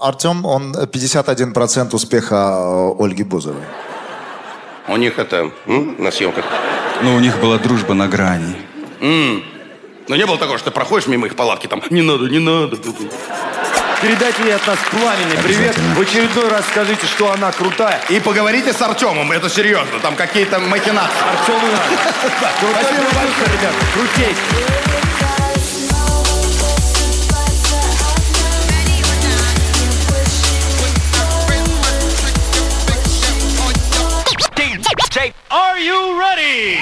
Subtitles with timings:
[0.00, 3.62] Артем, он 51% успеха э, Ольги Бузовой.
[4.88, 6.44] У них это, м, на съемках.
[7.02, 8.56] Ну, у них была дружба на грани.
[9.00, 12.76] Но не было такого, что ты проходишь мимо их палатки, там, не надо, не надо.
[14.02, 15.74] Передайте ей от нас пламенный привет.
[15.96, 17.98] В очередной раз скажите, что она крутая.
[18.10, 21.16] И поговорите с Артемом, это серьезно, там какие-то махинации.
[21.40, 22.54] Артем и надо.
[22.60, 23.74] Крутой выпуск, ребят.
[23.94, 24.34] Крутей.
[35.56, 36.76] Are you ready?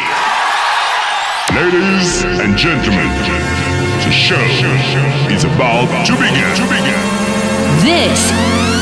[1.55, 3.07] Ladies and gentlemen,
[4.03, 4.35] the show
[5.31, 6.51] is about to begin.
[6.59, 6.99] To begin.
[7.87, 8.33] This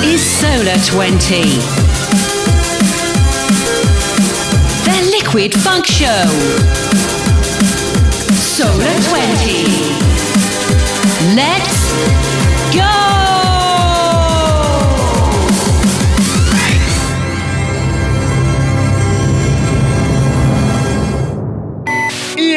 [0.03, 1.45] is Solar 20.
[4.89, 6.25] The Liquid Funk Show.
[8.33, 9.69] Solar 20.
[11.37, 11.72] Let's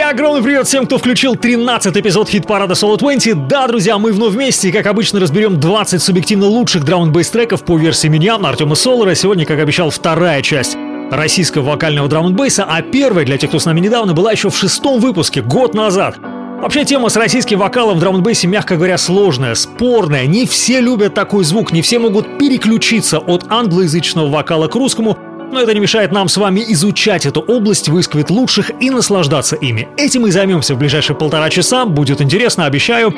[0.09, 3.48] огромный привет всем, кто включил 13 эпизод хит-парада Solo 20.
[3.48, 7.78] Да, друзья, мы вновь вместе как обычно, разберем 20 субъективно лучших драм бейс треков по
[7.78, 9.16] версии меня, Артема Солара.
[9.16, 10.78] Сегодня, как обещал, вторая часть
[11.09, 14.58] российского вокального драм бейса а первая, для тех, кто с нами недавно, была еще в
[14.58, 16.17] шестом выпуске, год назад.
[16.20, 20.28] Вообще, тема с российским вокалом в драм бейсе мягко говоря, сложная, спорная.
[20.28, 25.17] Не все любят такой звук, не все могут переключиться от англоязычного вокала к русскому,
[25.51, 29.87] но это не мешает нам с вами изучать эту область, выискивать лучших и наслаждаться ими.
[29.97, 33.13] Этим мы займемся в ближайшие полтора часа, будет интересно, обещаю.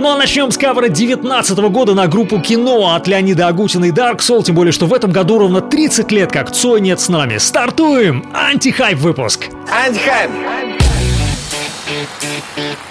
[0.00, 4.18] Ну а начнем с кавера 19 года на группу «Кино» от Леонида Агутина и Dark
[4.18, 7.36] Soul, тем более, что в этом году ровно 30 лет, как Цой нет с нами.
[7.36, 8.24] Стартуем!
[8.32, 9.48] Антихайп выпуск!
[9.70, 10.30] Антихайп.
[12.56, 12.89] Я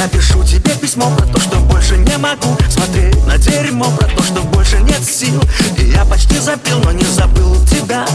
[0.00, 4.22] я пишу тебе письмо про то, что больше не могу смотреть на дерьмо, про то,
[4.22, 5.42] что больше нет сил.
[5.76, 8.06] И я почти запил, но не забыл тебя.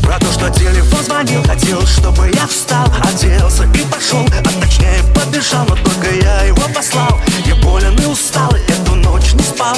[0.00, 5.66] Про то, что телефон звонил, хотел, чтобы я встал, оделся и пошел, а точнее побежал,
[5.68, 7.18] но только я его послал.
[7.44, 9.74] Я болен и устал, и эту ночь не спал.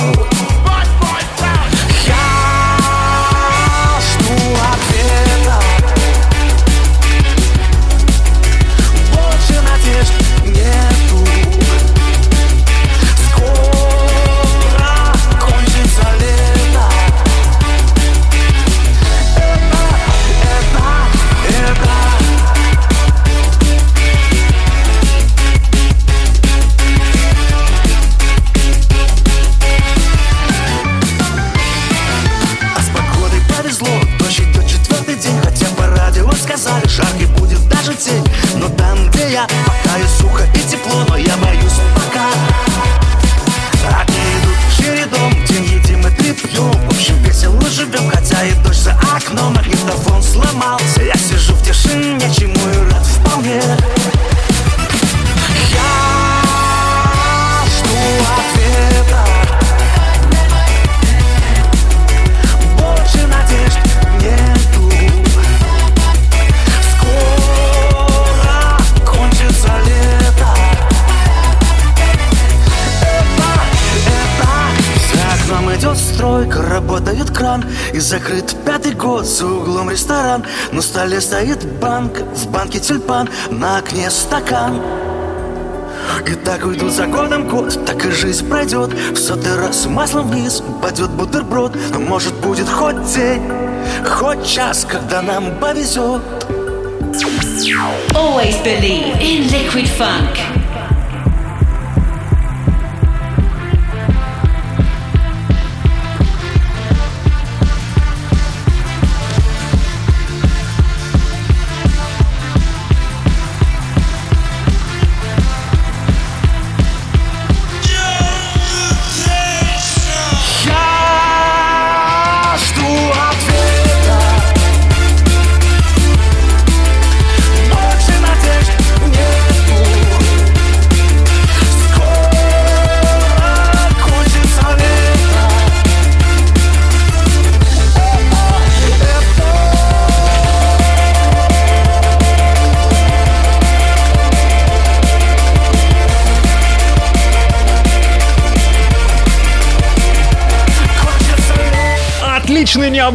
[2.07, 2.15] Я
[3.99, 4.90] жду ответа.
[78.11, 78.57] Закрыт.
[78.67, 80.45] Пятый год за углом ресторан.
[80.73, 84.83] На столе стоит банка, в банке тюльпан На окне стакан.
[86.27, 88.93] И так уйдут за годом год, так и жизнь пройдет.
[88.93, 91.77] В сотый раз маслом вниз упадет бутерброд.
[91.93, 93.43] Но может будет хоть день,
[94.05, 96.23] хоть час, когда нам повезет.
[98.15, 100.50] Always believe in Liquid Funk.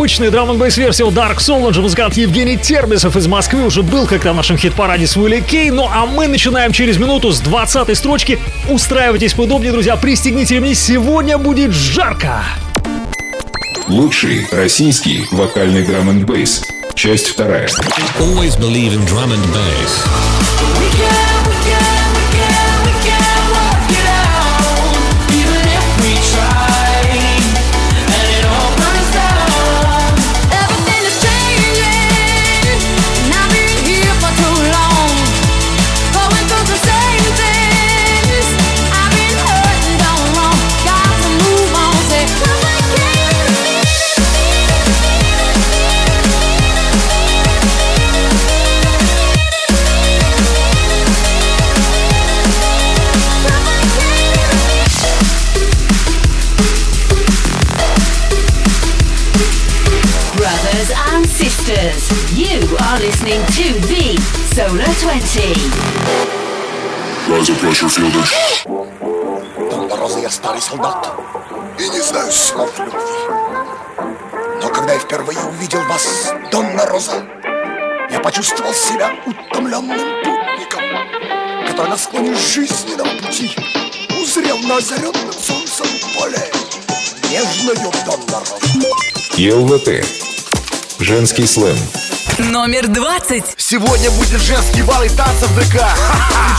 [0.06, 1.66] Необычная драм н версия Dark Soul.
[1.66, 5.42] Он же музыкант Евгений Термисов из Москвы уже был как-то в нашем хит-параде с Уилли
[5.42, 5.72] Кей.
[5.72, 8.38] Ну а мы начинаем через минуту с 20 строчки.
[8.70, 10.76] Устраивайтесь поудобнее, друзья, пристегните ремни.
[10.76, 12.44] Сегодня будет жарко.
[13.88, 16.64] Лучший российский вокальный драм н бейс.
[16.94, 17.68] Часть вторая.
[18.20, 20.35] Always believe in drum and bass.
[61.78, 64.18] And sisters, you are listening to the
[64.54, 65.56] Solar 20.
[67.32, 68.66] Rise of pressure, feel this.
[69.70, 71.08] Донна Роза, я старый солдат
[71.80, 73.00] и не знаю слов любви.
[74.62, 77.26] Но когда я впервые увидел вас, Донна Роза,
[78.10, 80.82] я почувствовал себя утомленным путником,
[81.68, 83.52] который на склоне жизненного пути
[84.22, 85.88] узрел на озаренном солнцем
[86.18, 86.52] поле
[87.30, 88.58] нежную Донна Роза.
[89.38, 90.35] ЕЛВТ.
[91.00, 91.76] Женский слэм.
[92.38, 93.44] Номер 20.
[93.56, 95.82] Сегодня будет женский бал и танцы в ДК.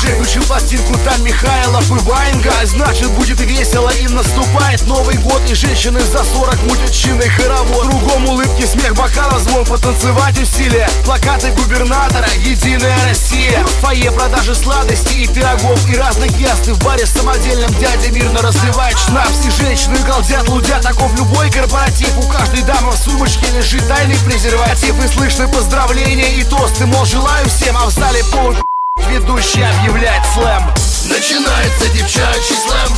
[0.00, 5.54] Диджей включил пластинку там Михайлов и Ваенга Значит будет весело и наступает Новый год И
[5.54, 7.88] женщины за 40 мутят чинный хоровод.
[7.88, 10.88] Кругом улыбки, смех, бокалов, звон Потанцевать усилия.
[11.04, 15.78] Плакаты губернатора, Единая Россия Фойе продажи сладостей и пирогов.
[15.90, 19.44] И разных яств в баре с самодельным дядя мирно разливает шнапс.
[19.44, 22.16] И женщины галдят, лудят Таков любой корпоратив.
[22.16, 25.04] У каждой дамы в сумочке лежит тайный презерватив.
[25.04, 28.54] И слышны поздравления и тосты Мол, желаю всем, а в зале пол
[29.08, 30.62] Ведущий объявляет слэм.
[31.08, 32.96] Начинается девчачий слэм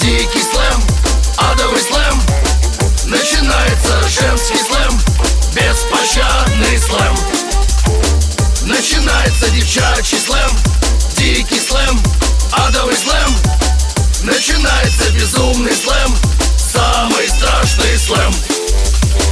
[0.00, 0.82] Дикий слэм,
[1.38, 2.20] адовый слэм.
[3.06, 5.00] Начинается женский слэм
[5.54, 7.16] Беспощадный слэм.
[8.62, 10.50] Начинается девчачий слэм
[11.16, 12.00] Дикий слэм,
[12.52, 13.36] адовый слэм.
[14.22, 16.14] Начинается безумный слэм
[16.58, 18.61] Самый страшный слэм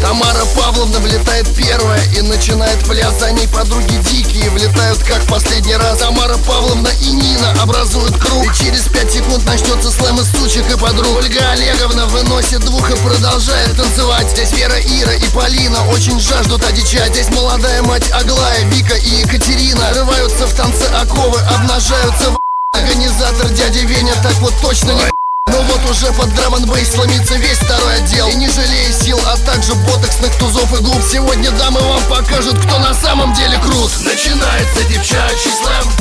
[0.00, 3.18] Тамара Павловна влетает первая и начинает пляс.
[3.18, 5.98] За ней подруги дикие влетают как в последний раз.
[5.98, 8.44] Тамара Павловна и Нина образуют круг.
[8.44, 11.18] И через пять секунд начнется слэм из сучек и подруг.
[11.18, 14.30] Ольга Олеговна выносит двух и продолжает танцевать.
[14.30, 17.12] Здесь Вера, Ира и Полина очень жаждут одичать.
[17.14, 19.92] Здесь молодая мать Аглая, Вика и Екатерина.
[19.94, 22.38] Рываются в танце оковы, обнажаются в
[22.72, 23.48] Организатор.
[23.50, 25.19] Дядя Веня так вот точно не
[25.60, 28.28] но вот уже под драм н сломится весь второй отдел.
[28.28, 32.78] И не жалея сил, а также ботоксных тузов и губ Сегодня дамы вам покажут, кто
[32.78, 33.90] на самом деле крут.
[34.00, 35.92] Начинается девчачий слэм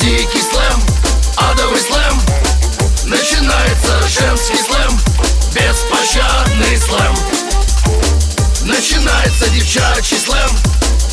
[0.00, 0.82] Дикий слэм,
[1.36, 2.20] адовый слэм.
[3.04, 5.00] Начинается женский слэм
[5.54, 7.16] Беспощадный слэм.
[8.62, 10.50] Начинается девчачий слэм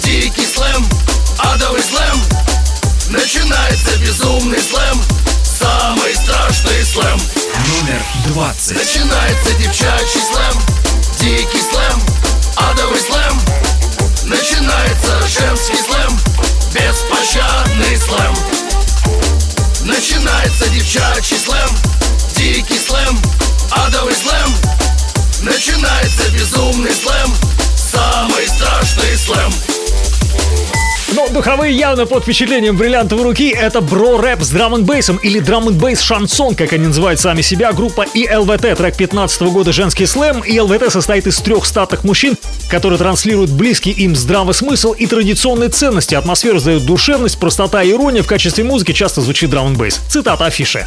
[0.03, 0.85] Дикий слэм,
[1.39, 2.21] адовый слэм.
[3.09, 5.01] Начинается безумный слэм
[5.57, 7.19] Самый страшный слэм.
[7.67, 8.77] Номер 20.
[8.77, 10.53] Начинается девчачий слэм.
[11.19, 11.99] Дикий слэм,
[12.57, 13.41] адовый слэм.
[14.25, 16.19] Начинается женский слэм.
[16.73, 18.35] Беспощадный слэм.
[19.81, 21.69] Начинается девчачий слэм.
[22.35, 23.19] Дикий слэм,
[23.71, 24.55] адовый слэм.
[25.41, 27.33] Начинается безумный слэм.
[27.75, 29.76] Самый страшный слэм
[31.13, 36.01] Но духовые явно под впечатлением бриллиантовой руки— это бро-рэп с драм бейсом или драм бейс
[36.01, 40.43] шансон, как они называют сами себя, группа ИЛВТ, трек 15 года «Женский слэм».
[40.45, 42.35] ИЛВТ состоит из трех статных мужчин,
[42.69, 46.13] которые транслируют близкий им здравый смысл и традиционные ценности.
[46.13, 48.21] Атмосферу задают душевность, простота и ирония.
[48.21, 50.01] В качестве музыки часто звучит драм бейс.
[50.09, 50.85] Цитата афиши.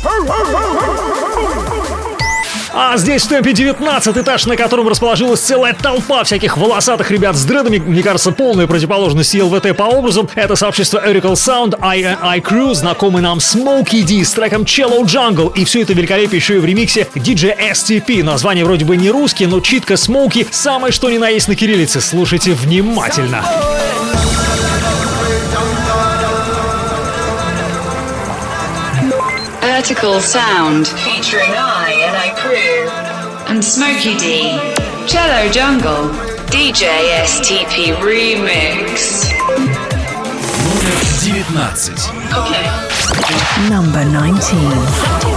[2.73, 7.45] А здесь в темпе 19 этаж, на котором расположилась целая толпа всяких волосатых ребят с
[7.45, 7.79] дредами.
[7.79, 10.29] Мне кажется, полная противоположность ЛВТ по образам.
[10.35, 15.53] Это сообщество Erical Sound, I&I Crew, знакомый нам Smokey D с треком Cello Jungle.
[15.55, 18.23] И все это великолепие еще и в ремиксе DJ STP.
[18.23, 22.00] Название вроде бы не русский, но читка Смоуки самое что ни на есть на кириллице.
[22.00, 23.45] Слушайте внимательно.
[29.79, 32.89] Vertical Sound featuring I and I Crew
[33.50, 34.58] and Smokey D.
[35.08, 36.10] Cello Jungle
[36.50, 36.88] DJ
[37.24, 39.32] STP Remix.
[41.25, 41.96] Номер 19.
[42.34, 42.65] Okay.
[43.70, 45.28] Number 19.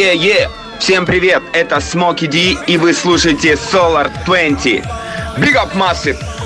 [0.00, 4.82] е е Всем привет, это Смоки Ди, и вы слушаете Solar 20.
[5.36, 6.39] Big up, Massive!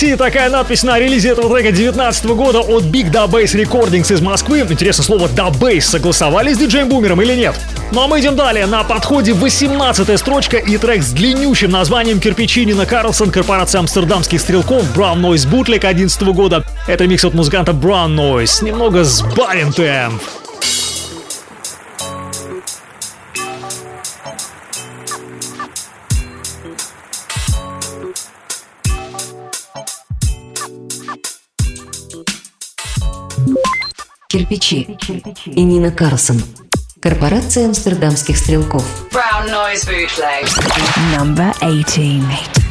[0.00, 4.22] России такая надпись на релизе этого трека 19 года от Big Da Bass Recordings из
[4.22, 4.60] Москвы.
[4.60, 7.54] Интересно, слово Da Bass согласовали с диджеем Бумером или нет?
[7.92, 8.64] Ну а мы идем далее.
[8.64, 15.20] На подходе 18 строчка и трек с длиннющим названием Кирпичинина Карлсон корпорация амстердамских стрелков Brown
[15.20, 16.64] Noise Bootleg 11 года.
[16.88, 18.64] Это микс от музыканта Brown Noise.
[18.64, 20.22] Немного сбавим темп.
[34.30, 34.86] Кирпичи
[35.44, 36.40] и Нина Карлсон.
[37.02, 38.84] Корпорация амстердамских стрелков.
[41.12, 42.69] Number 18.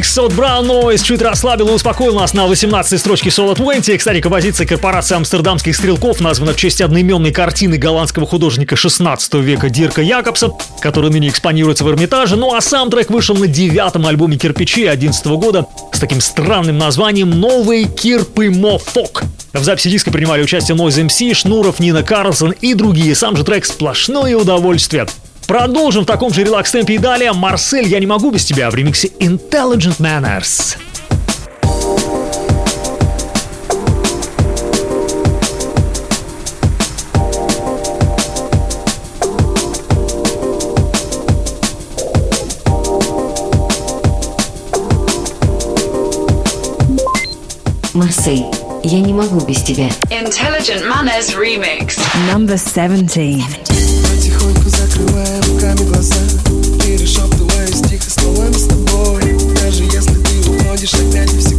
[0.00, 3.98] Ремикс от Brown Noise чуть расслабил и успокоил нас на 18-й строчке Solo 20.
[3.98, 10.00] Кстати, композиция корпорации амстердамских стрелков названа в честь одноименной картины голландского художника 16 века Дирка
[10.00, 12.36] Якобса, который ныне экспонируется в Эрмитаже.
[12.36, 17.30] Ну а сам трек вышел на девятом альбоме «Кирпичи» 11 года с таким странным названием
[17.38, 19.24] «Новые кирпы Мофок».
[19.52, 23.14] В записи диска принимали участие Noise MC, Шнуров, Нина Карлсон и другие.
[23.14, 25.06] Сам же трек «Сплошное удовольствие».
[25.50, 27.32] Продолжим в таком же релакс-темпе и далее.
[27.32, 30.76] Марсель, я не могу без тебя в ремиксе Intelligent Manners.
[47.92, 48.44] Марсель,
[48.84, 49.88] я не могу без тебя.
[50.10, 51.98] Intelligent Manners Remix.
[52.32, 53.42] Number 17.
[54.08, 54.68] Потихоньку
[55.00, 55.90] закрывая руками
[58.10, 59.22] словами с тобой.
[59.62, 61.49] Даже если ты уходишь опять навсегда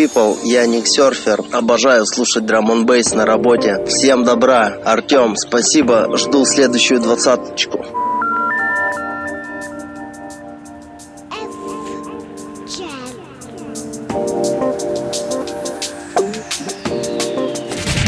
[0.00, 1.44] people, я Ник Серфер.
[1.52, 3.84] Обожаю слушать драм н бейс на работе.
[3.86, 4.78] Всем добра.
[4.84, 6.16] Артем, спасибо.
[6.16, 7.84] Жду следующую двадцаточку.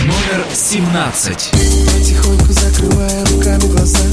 [0.06, 1.50] Номер 17.
[1.50, 4.11] Потихоньку закрывая руками глаза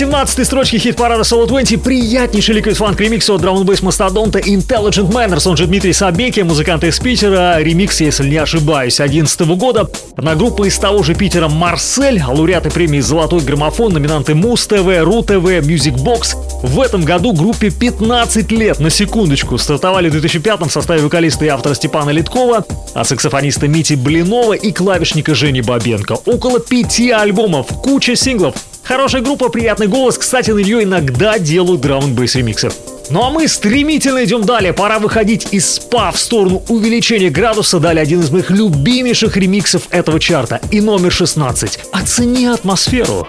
[0.00, 5.46] 17 строчке хит-парада Solo 20 приятнейший ликвид фанк ремикс от Drum Bass мастодонта Intelligent Manners,
[5.46, 9.90] он же Дмитрий Сабеки, музыкант из Питера, ремикс, если не ошибаюсь, 2011 года.
[10.16, 15.22] На группу из того же Питера Марсель, лауреаты премии «Золотой граммофон», номинанты Муз ТВ, Ру
[15.22, 16.34] ТВ, Music Box.
[16.62, 19.58] В этом году группе 15 лет, на секундочку.
[19.58, 24.72] Стартовали в 2005 в составе вокалиста и автора Степана Литкова, а саксофониста Мити Блинова и
[24.72, 26.14] клавишника Жени Бабенко.
[26.24, 28.54] Около пяти альбомов, куча синглов.
[28.90, 30.18] Хорошая группа, приятный голос.
[30.18, 32.72] Кстати, на нее иногда делают драм бейс ремиксы.
[33.08, 34.72] Ну а мы стремительно идем далее.
[34.72, 37.78] Пора выходить из спа в сторону увеличения градуса.
[37.78, 40.60] Далее один из моих любимейших ремиксов этого чарта.
[40.72, 41.78] И номер 16.
[41.92, 43.28] Оцени атмосферу.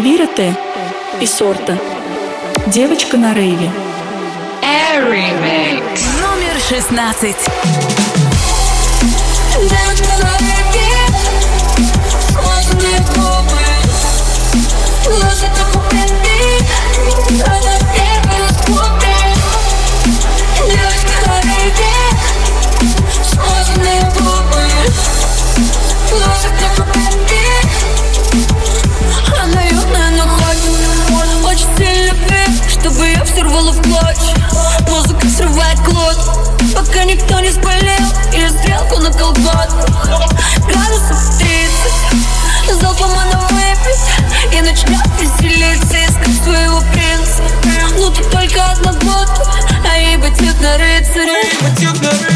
[0.00, 0.56] Эльвира Т.
[1.20, 1.78] и Сорта.
[2.68, 3.70] Девочка на рейве.
[4.96, 6.00] Remix.
[6.22, 7.36] Номер 16.
[40.66, 47.42] Градусов 30 Залпом она выпить И начнет веселиться Искать своего принца.
[47.98, 49.46] Ну тут только одна глотка
[49.90, 51.42] А ей батит на рыцаре
[51.78, 52.29] Девочка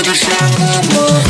[0.00, 1.29] Будущая мама Сколько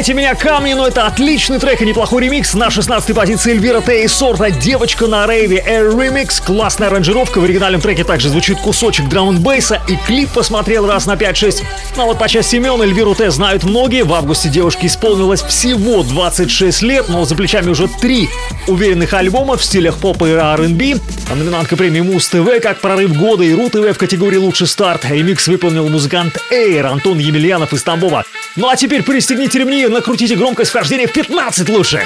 [0.00, 2.54] «Поднимайте меня камни», но это отличный трек и неплохой ремикс.
[2.54, 4.02] На 16-й позиции Эльвира Т.
[4.02, 6.42] и Сорта «Девочка на рейве» Air Remix.
[6.42, 7.38] Классная аранжировка.
[7.38, 11.62] В оригинальном треке также звучит кусочек драм бейса и клип посмотрел раз на 5-6.
[11.96, 13.30] Ну а вот по части имен Эльвиру Т.
[13.30, 14.04] знают многие.
[14.04, 18.30] В августе девушке исполнилось всего 26 лет, но за плечами уже три
[18.68, 20.94] уверенных альбома в стилях поп и R&B.
[21.28, 25.04] Номинантка премии Муз ТВ как прорыв года и РУ ТВ в категории «Лучший старт».
[25.04, 28.24] Ремикс выполнил музыкант Эйр Антон Емельянов из Тамбова.
[28.56, 32.02] Ну а теперь пристегните ремни и накрутите громкость вхождения в 15 лучших.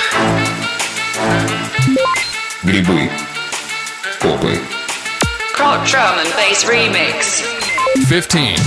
[2.63, 3.11] Грибы.
[4.21, 4.61] Копы.
[5.59, 7.45] Drum and Bass Remix.
[8.09, 8.59] 15.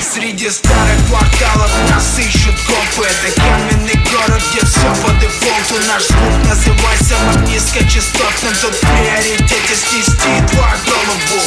[0.00, 5.86] Среди старых кварталов нас ищут копы Это каменный город, где все по дефолту.
[5.86, 11.38] Наш звук называй самым низкочастотным Тут в приоритете снести твою голову.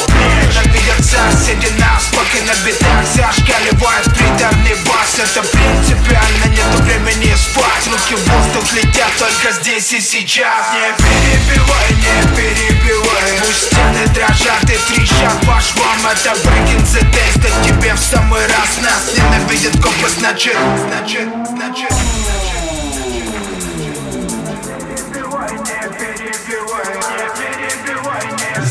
[0.42, 5.18] Ненавидят соседи нас, пока на битах Зашкаливает приторный бас.
[5.18, 7.88] Это принципиально, нету времени спать.
[7.88, 10.68] Руки в воздух летят только здесь и сейчас.
[10.74, 13.40] Не перебивай, не перебивай.
[13.42, 15.40] Пусть стены дрожат и трещат.
[15.42, 19.82] По швам Это back in the да тебе в самый раз Нас ненавидят.
[19.82, 21.94] Копы, значит, значит, значит,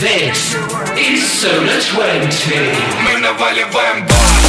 [0.00, 0.54] This
[0.96, 2.54] is Solar 20.
[3.02, 4.47] Мы наваливаем бас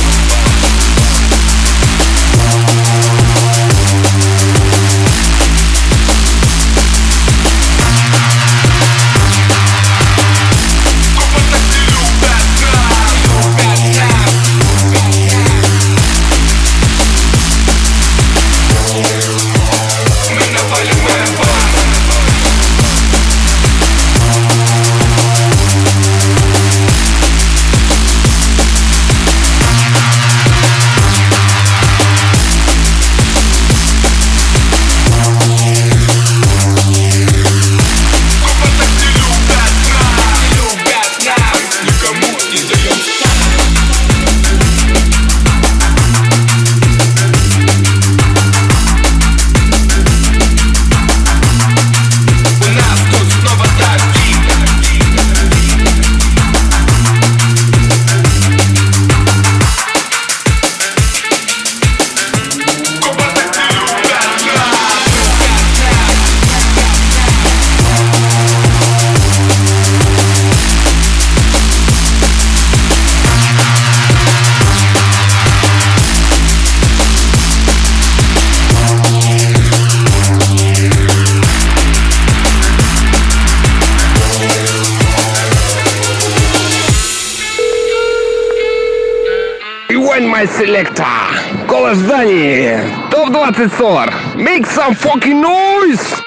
[93.50, 94.10] Топ-20 Solar.
[94.36, 96.22] Make some fucking noise!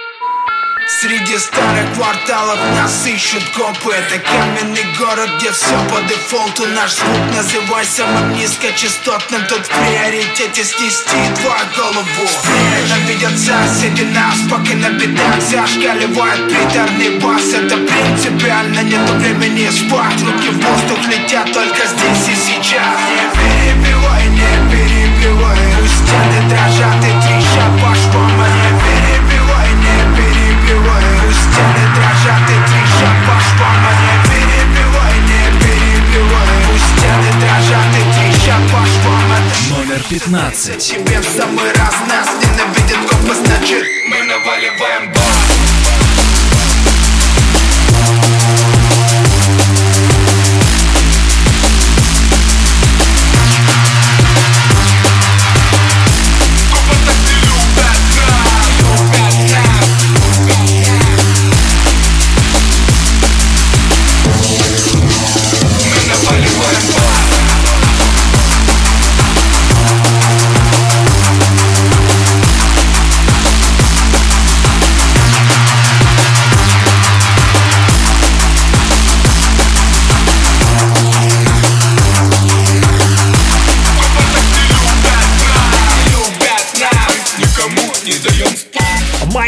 [0.88, 3.92] Среди старых кварталов нас ищут копы.
[3.92, 6.66] Это каменный город, где все по дефолту.
[6.74, 12.02] Наш звук называй самым низкочастотным Тут в приоритете снести твою голову.
[12.86, 17.54] Ненавидят соседи нас, пока на бедах Зашкаливает приторный бас.
[17.54, 20.20] Это принципиально, нету времени спать.
[20.22, 22.98] Руки в воздух летят только здесь и сейчас.
[23.14, 24.91] Не перебивай, не перебивай
[25.22, 32.58] Пусть стены дрожат и трещат по швам не перебивай, не перебивай Пусть стены дрожат и
[32.66, 40.02] трещат по швам не перебивай, не перебивай Пусть стены дрожат и трещат по швам Номер
[40.08, 40.78] 15.
[40.78, 45.51] тебе в самый раз Нас ненавидят копы, значит Мы наваливаем бас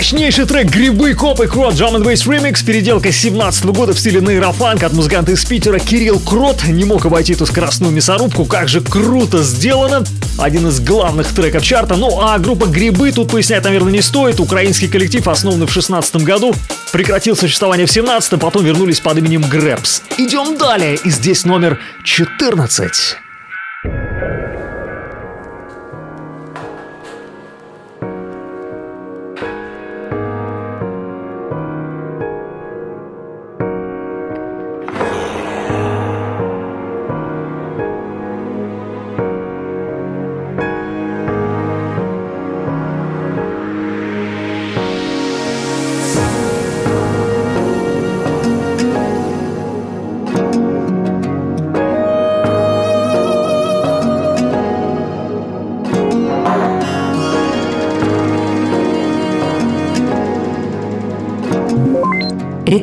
[0.05, 4.83] Мощнейший трек «Грибы, копы, крот» Drum and Bass Remix Переделка 17 года в стиле нейрофанк
[4.83, 6.63] от музыканта из Питера Кирилл Крот.
[6.67, 10.05] Не мог обойти эту скоростную мясорубку, как же круто сделано!
[10.39, 11.97] Один из главных треков чарта.
[11.97, 14.41] Ну а группа «Грибы» тут пояснять, наверное, не стоит.
[14.41, 16.55] Украинский коллектив, основанный в 16 году
[16.93, 23.24] Прекратил существование в 17 потом вернулись под именем Грэпс Идем далее, и здесь номер 14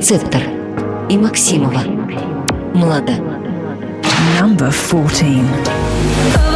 [0.01, 0.41] рецептор»
[1.09, 1.83] и Максимова.
[2.73, 3.13] Млада.
[4.39, 6.50] Number 14.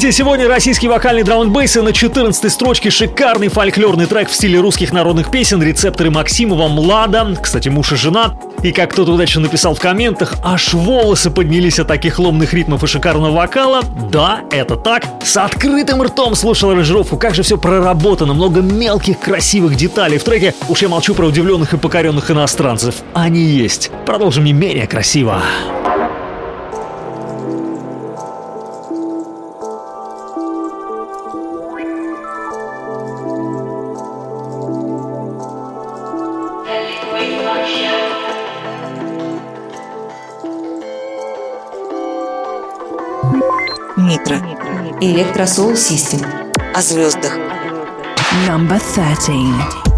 [0.00, 5.30] Слушайте, сегодня российский вокальный драундбейс на 14 строчке шикарный фольклорный трек в стиле русских народных
[5.30, 8.34] песен «Рецепторы Максимова», «Млада», кстати, муж и жена.
[8.62, 12.86] И как кто-то удачно написал в комментах, аж волосы поднялись от таких ломных ритмов и
[12.86, 13.82] шикарного вокала.
[14.10, 15.04] Да, это так.
[15.22, 20.54] С открытым ртом слушал аранжировку, как же все проработано, много мелких красивых деталей в треке.
[20.70, 22.94] Уж я молчу про удивленных и покоренных иностранцев.
[23.12, 23.90] Они есть.
[24.06, 24.86] Продолжим не менее.
[24.86, 25.42] Красиво.
[45.40, 46.20] Расул Систин.
[46.74, 47.38] О звездах.
[48.46, 49.89] Number 13.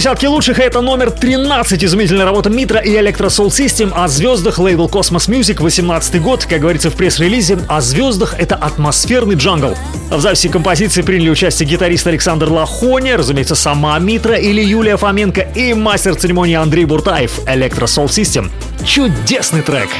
[0.00, 1.84] Десятке лучших, это номер 13.
[1.84, 6.46] Изумительная работа Митра и Electro Soul System о звездах лейбл Cosmos Music, 18 год.
[6.46, 9.76] Как говорится в пресс-релизе, о звездах это атмосферный джангл.
[10.08, 15.74] В записи композиции приняли участие гитарист Александр Лахоня, разумеется, сама Митра или Юлия Фоменко и
[15.74, 18.50] мастер церемонии Андрей Буртаев, Electro Soul System.
[18.86, 19.90] Чудесный трек.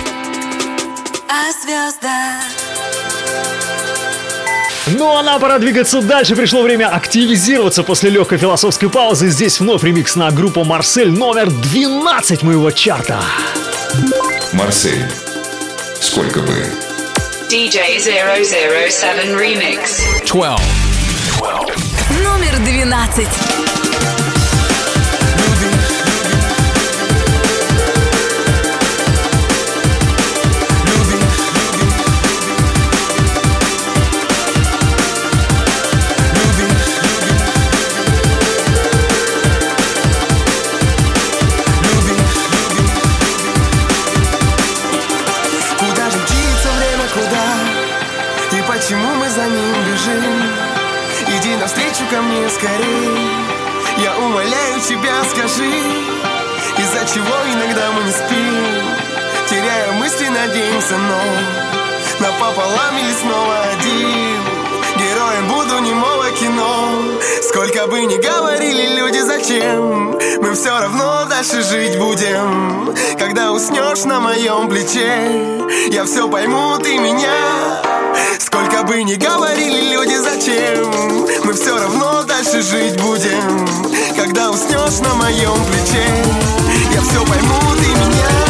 [1.29, 2.60] О звездах
[4.93, 6.35] Ну а нам пора двигаться дальше.
[6.37, 9.29] Пришло время активизироваться после легкой философской паузы.
[9.29, 13.21] Здесь вновь ремикс на группу Марсель номер 12 моего чарта.
[14.53, 15.07] Марсель.
[16.01, 16.67] Сколько бы?
[17.49, 20.01] DJ 007 Remix.
[20.25, 20.67] 12.
[22.23, 23.29] Номер 12.
[60.11, 64.41] Мысли, надеемся, но Напополам или снова один.
[64.99, 66.89] Героем буду немого кино.
[67.43, 72.93] Сколько бы ни говорили люди, зачем Мы все равно дальше жить будем?
[73.21, 77.81] Когда уснешь на моем плече Я все пойму, ты меня.
[78.41, 80.91] Сколько бы ни говорили люди, зачем
[81.45, 83.69] Мы все равно дальше жить будем?
[84.17, 86.05] Когда уснешь на моем плече
[86.95, 88.50] Я все пойму, ты меня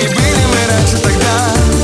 [0.00, 1.79] Какими были мы раньше тогда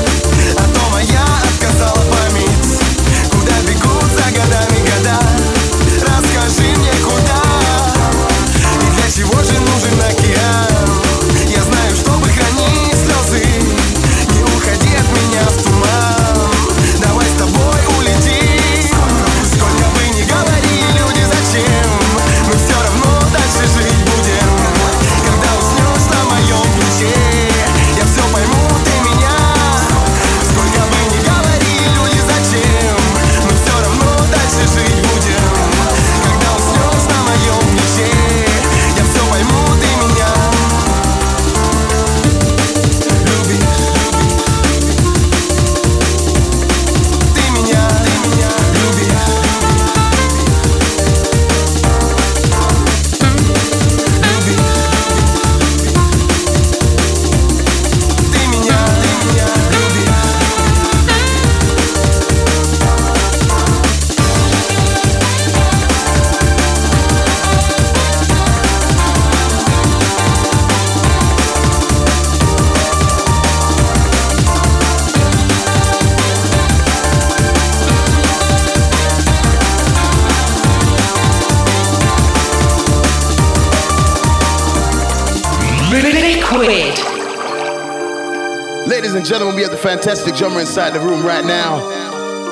[89.77, 91.77] the fantastic drummer inside the room right now.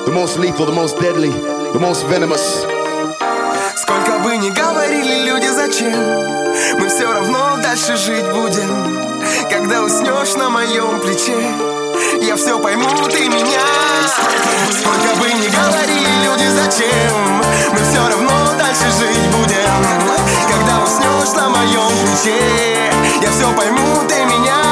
[0.06, 1.30] The most lethal, the most deadly,
[1.74, 2.66] the most venomous.
[3.76, 5.94] Сколько бы ни говорили люди, зачем?
[6.80, 9.10] Мы все равно дальше жить будем.
[9.50, 11.38] Когда уснешь на моем плече
[12.22, 13.66] Я все пойму, ты меня.
[14.80, 17.42] Сколько бы ни говорили люди, зачем?
[17.74, 19.76] Мы все равно дальше жить будем.
[20.52, 24.65] Когда уснешь на моем плече Я все пойму, ты меня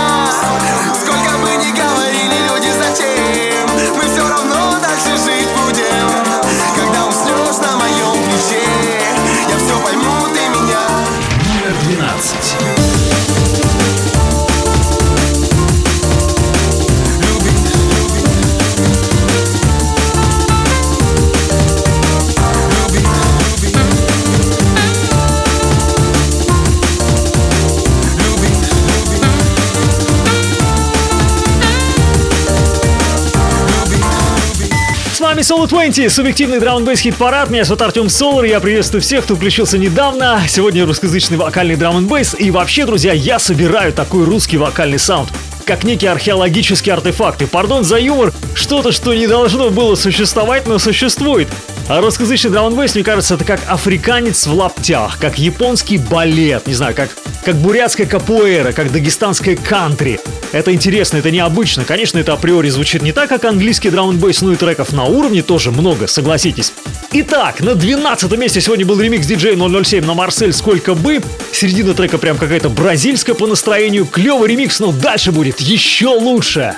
[35.33, 37.49] вами Solo 20, субъективный драм хит парад.
[37.49, 38.45] Меня зовут Артем Солар.
[38.45, 40.39] Я приветствую всех, кто включился недавно.
[40.47, 45.29] Сегодня русскоязычный вокальный драм н И вообще, друзья, я собираю такой русский вокальный саунд
[45.65, 47.41] как некий археологический артефакт.
[47.41, 51.47] И пардон за юмор, что-то, что не должно было существовать, но существует.
[51.89, 56.95] А русскоязычный н мне кажется, это как африканец в лаптях, как японский балет, не знаю,
[56.95, 57.09] как,
[57.43, 60.19] как бурятская капуэра, как дагестанская кантри.
[60.53, 61.83] Это интересно, это необычно.
[61.83, 65.71] Конечно, это априори звучит не так, как английский н ну и треков на уровне тоже
[65.71, 66.71] много, согласитесь.
[67.11, 71.21] Итак, на 12 месте сегодня был ремикс DJ 007 на Марсель «Сколько бы».
[71.51, 74.05] Середина трека прям какая-то бразильская по настроению.
[74.05, 76.73] Клевый ремикс, но дальше будет еще лучше.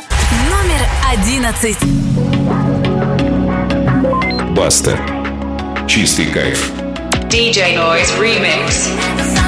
[0.49, 0.81] Номер
[1.13, 1.77] одиннадцать.
[4.55, 4.97] Баста.
[5.85, 6.71] Чистый кайф.
[7.29, 9.44] DJ Noise Remix.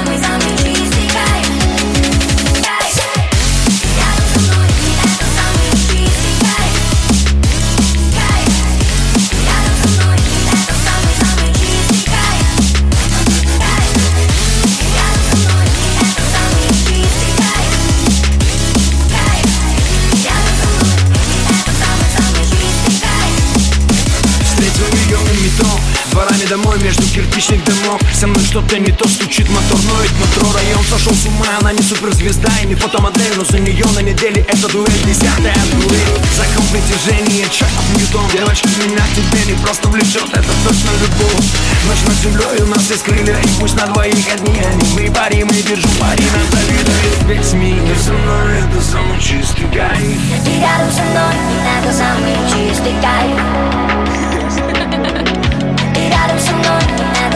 [26.48, 28.00] Домой между кирпичных домов.
[28.14, 31.46] Со мной что-то не то стучит мотор Ноет метро, район сошел с ума.
[31.60, 36.08] Она не суперзвезда и не фотомодель Но за нее на неделе это дуэль Десятая дуэль.
[36.36, 38.24] Закон притяжения, чат Ньютон.
[38.32, 41.46] Девочка, меня к тебе не просто влечет Это точно любовь.
[41.86, 44.88] Ночь над землей у нас есть крылья И пусть на двоих одни они.
[44.94, 50.20] Мы пари, мы держу пари Нам завидует весь мир Со мной это самый чистый кайф.
[50.44, 51.34] Ты рядом со мной,
[51.78, 53.97] это самый чистый кайф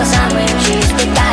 [0.03, 1.32] это самый чистый кайф Рядом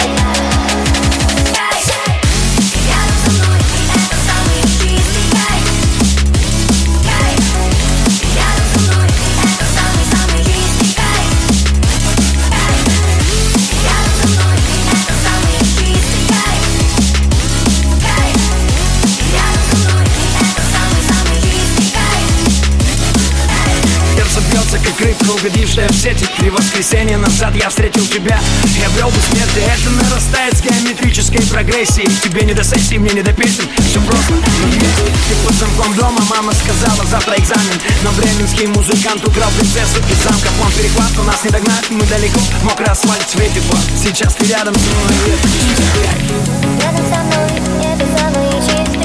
[25.39, 26.25] угодившая в сети.
[26.37, 28.39] Три воскресенья назад я встретил тебя.
[28.79, 32.09] Я обрел бессмертие, это нарастает с геометрической прогрессией.
[32.23, 33.63] Тебе не до сессии, мне не до песен.
[33.89, 37.79] Все просто, Ты под замком дома, мама сказала, завтра экзамен.
[38.03, 42.39] Но бременский музыкант украл принцессу из замка План перехват, но нас не догнать, мы далеко
[42.63, 43.63] Мокрый асфальт светит.
[43.63, 48.98] Флаг Сейчас ты рядом со мной, и Рядом со мной, это самый чистый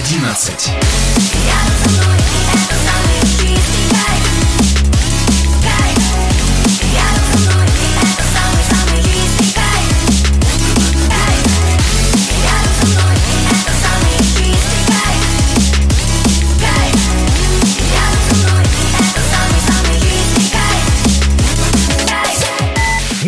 [0.00, 0.72] 11.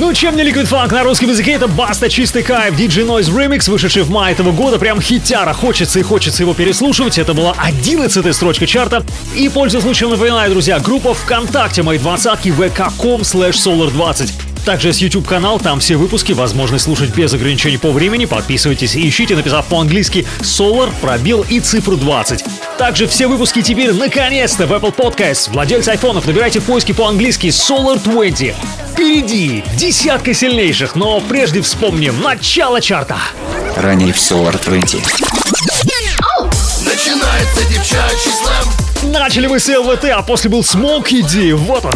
[0.04, 0.92] Ну, чем не Liquid Funk?
[0.92, 4.78] На русском языке, это Баста Чистый Кайф, DJ Noise Remix, вышедший в мае этого года,
[4.78, 9.02] прям хитяра, хочется и хочется его переслушивать, это была 11 строчка чарта,
[9.34, 14.43] и, пользуясь случаем, напоминаю, друзья, группа ВКонтакте, мои двадцатки, vk.com slash solar20.
[14.64, 18.24] Также есть YouTube канал, там все выпуски, возможность слушать без ограничений по времени.
[18.24, 22.44] Подписывайтесь и ищите, написав по-английски Solar, пробел и цифру 20.
[22.78, 25.50] Также все выпуски теперь наконец-то в Apple Podcasts.
[25.52, 28.54] Владельцы айфонов, набирайте в поиске по-английски Solar 20.
[28.92, 33.18] Впереди десятка сильнейших, но прежде вспомним начало чарта.
[33.76, 35.00] Ранее в Solar 20.
[36.84, 41.52] Начинается девчачий слэм Начали мы с ЛВТ, а после был Смоки Ди.
[41.52, 41.92] Вот он.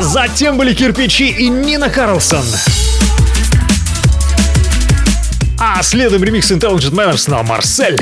[0.00, 2.44] Затем были кирпичи и Нина Карлсон.
[5.58, 7.98] А следом ремикс Intelligent Manners на Марсель.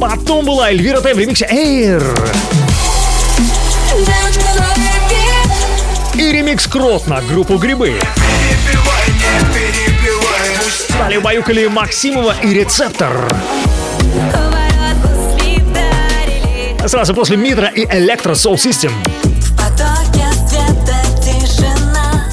[0.00, 2.02] Потом была Эльвира Тайм в ремиксе Air.
[6.14, 8.00] И ремикс Крот на группу Грибы.
[10.98, 13.28] Далее баюкали Максимова и Рецептор.
[16.86, 18.92] Сразу после Мидра и Electro Soul System.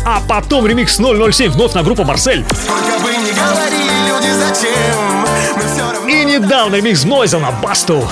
[0.05, 2.43] А потом ремикс 007 вновь на группу Марсель.
[6.07, 8.05] И недавно ремикс Нойза на Басту.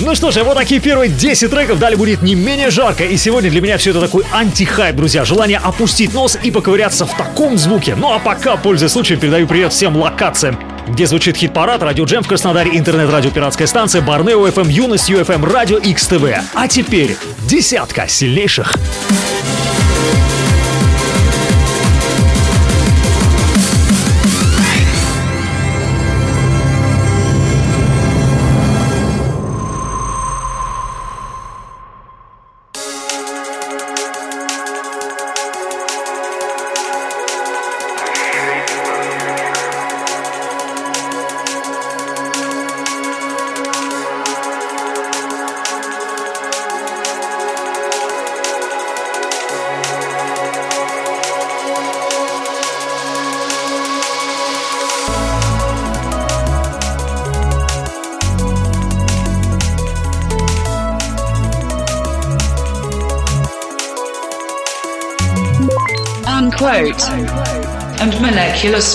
[0.00, 1.78] Ну что ж, вот такие первые 10 треков.
[1.78, 3.04] Далее будет не менее жарко.
[3.04, 5.24] И сегодня для меня все это такой антихайп, друзья.
[5.24, 7.94] Желание опустить нос и поковыряться в таком звуке.
[7.96, 12.28] Ну а пока, пользуясь случаем, передаю привет всем локациям где звучит хит-парад, радио Джем в
[12.28, 16.40] Краснодаре, интернет-радио Пиратская станция, Барнео ФМ, Юность, ЮФМ, Радио XTV.
[16.54, 17.16] А теперь
[17.48, 18.74] десятка сильнейших.
[18.74, 19.37] Unquote.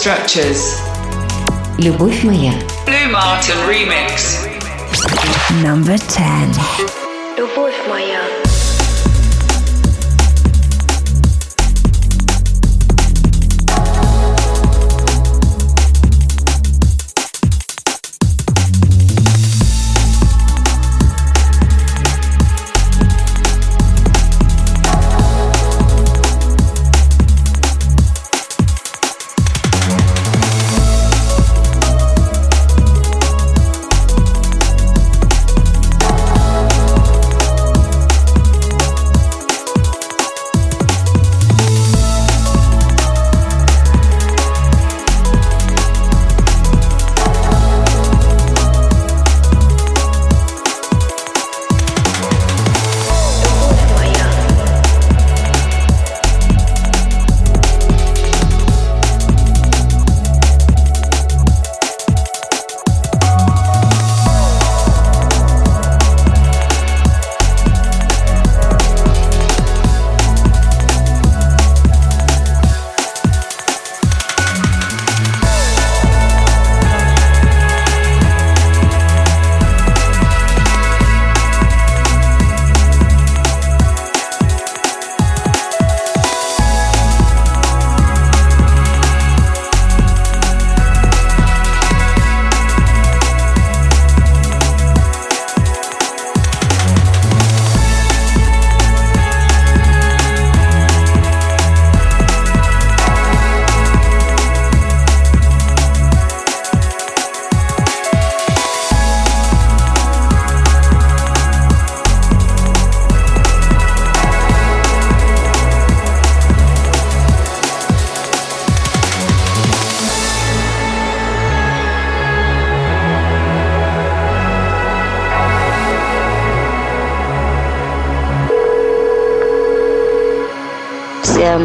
[0.03, 0.79] structures.
[1.79, 2.53] Любовь моя.
[2.85, 4.49] Blue Martin remix.
[5.63, 6.59] Number 10.
[7.37, 8.21] Любовь моя.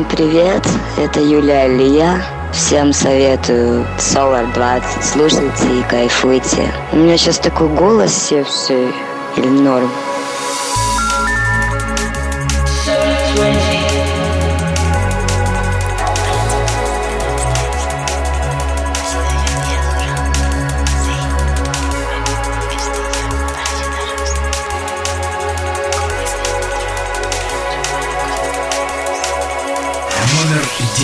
[0.08, 2.22] Привет, это Юлия Алия.
[2.52, 5.04] Всем советую Solar 20.
[5.04, 6.72] Слушайте и кайфуйте.
[6.92, 8.88] У меня сейчас такой голос севший
[9.36, 9.90] или норм?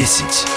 [0.05, 0.53] 10.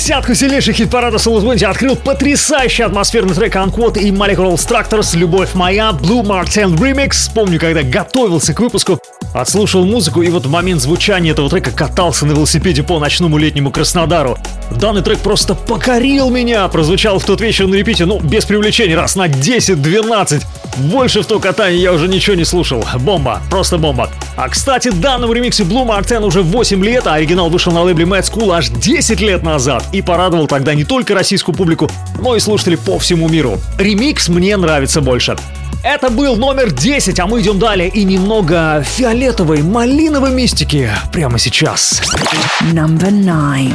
[0.00, 5.90] Десятку сильнейших хит-парада Soul 20 открыл потрясающий атмосферный трек Unquote и Molecular Structures «Любовь моя»
[5.90, 7.30] Blue Mark 10 Remix.
[7.34, 8.98] Помню, когда готовился к выпуску,
[9.32, 13.70] отслушал музыку и вот в момент звучания этого трека катался на велосипеде по ночному летнему
[13.70, 14.38] Краснодару.
[14.70, 16.66] Данный трек просто покорил меня.
[16.68, 20.42] Прозвучал в тот вечер на репите, ну, без привлечения, раз на 10-12.
[20.76, 22.84] Больше в то катание я уже ничего не слушал.
[23.00, 24.10] Бомба, просто бомба.
[24.36, 28.04] А кстати, данному ремиксе Blue Mark 10 уже 8 лет, а оригинал вышел на лейбле
[28.04, 32.40] Mad School аж 10 лет назад и порадовал тогда не только российскую публику, но и
[32.40, 33.58] слушателей по всему миру.
[33.78, 35.36] Ремикс мне нравится больше.
[35.82, 42.02] Это был номер 10, а мы идем далее и немного фиолетовой, малиновой мистики прямо сейчас.
[42.72, 43.74] Number 9.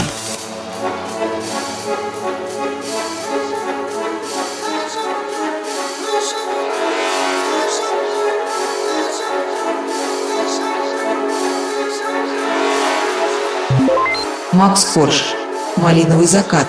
[14.55, 15.35] Макс Корж.
[15.75, 16.65] Малиновый закат.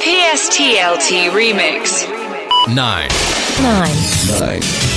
[0.00, 2.06] PSTLT Remix.
[2.68, 3.10] Nine.
[3.60, 3.96] Nine.
[4.38, 4.87] Nine.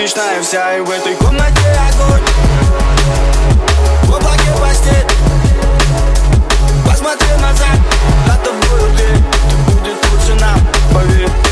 [0.00, 1.60] Солнечная вся И в этой комнате
[1.92, 2.22] огонь.
[4.04, 5.06] В облаке постель.
[6.86, 7.78] Посмотри назад,
[8.26, 9.18] за тобой дверь
[9.66, 10.58] Ты будет лучше нам,
[10.94, 11.49] поверь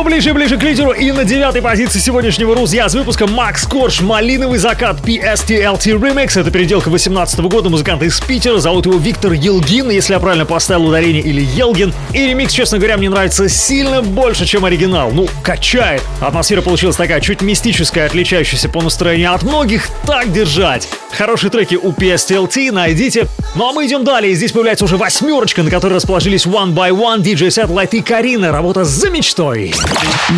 [0.00, 3.66] Все ближе и ближе к лидеру и на девятой позиции сегодняшнего Рузья с выпуском Макс
[3.66, 6.40] Корж «Малиновый закат» PSTLT Remix.
[6.40, 8.60] Это переделка 18 года музыканта из Питера.
[8.60, 11.92] Зовут его Виктор Елгин, если я правильно поставил ударение, или Елгин.
[12.14, 15.10] И ремикс, честно говоря, мне нравится сильно больше, чем оригинал.
[15.10, 16.00] Ну, качает.
[16.22, 19.88] Атмосфера получилась такая чуть мистическая, отличающаяся по настроению от многих.
[20.06, 20.88] Так держать.
[21.12, 23.26] Хорошие треки у PSTLT, найдите.
[23.54, 24.32] Ну а мы идем далее.
[24.34, 28.50] Здесь появляется уже восьмерочка, на которой расположились One by One, DJ Satellite и Карина.
[28.50, 29.74] Работа за мечтой.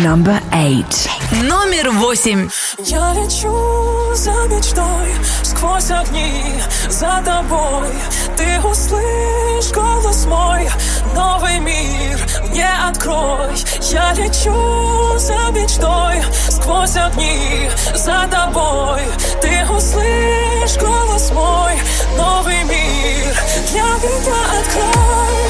[0.03, 1.43] Number 8.
[1.43, 2.49] Номер восемь.
[2.79, 6.43] Я лечу за мечтой Сквозь огни
[6.89, 7.89] за тобой
[8.35, 10.67] Ты услышь голос мой
[11.15, 13.53] Новый мир мне открой
[13.91, 19.01] Я лечу за мечтой Сквозь огни за тобой
[19.41, 21.73] Ты услышь голос мой
[22.17, 23.35] Новый мир
[23.71, 25.43] для меня открой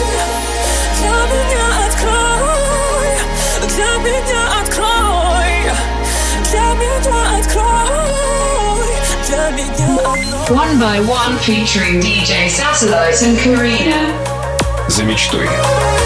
[1.00, 1.73] Для меня
[10.50, 14.02] One by one featuring DJ Sassalos and Karina.
[14.90, 16.03] За.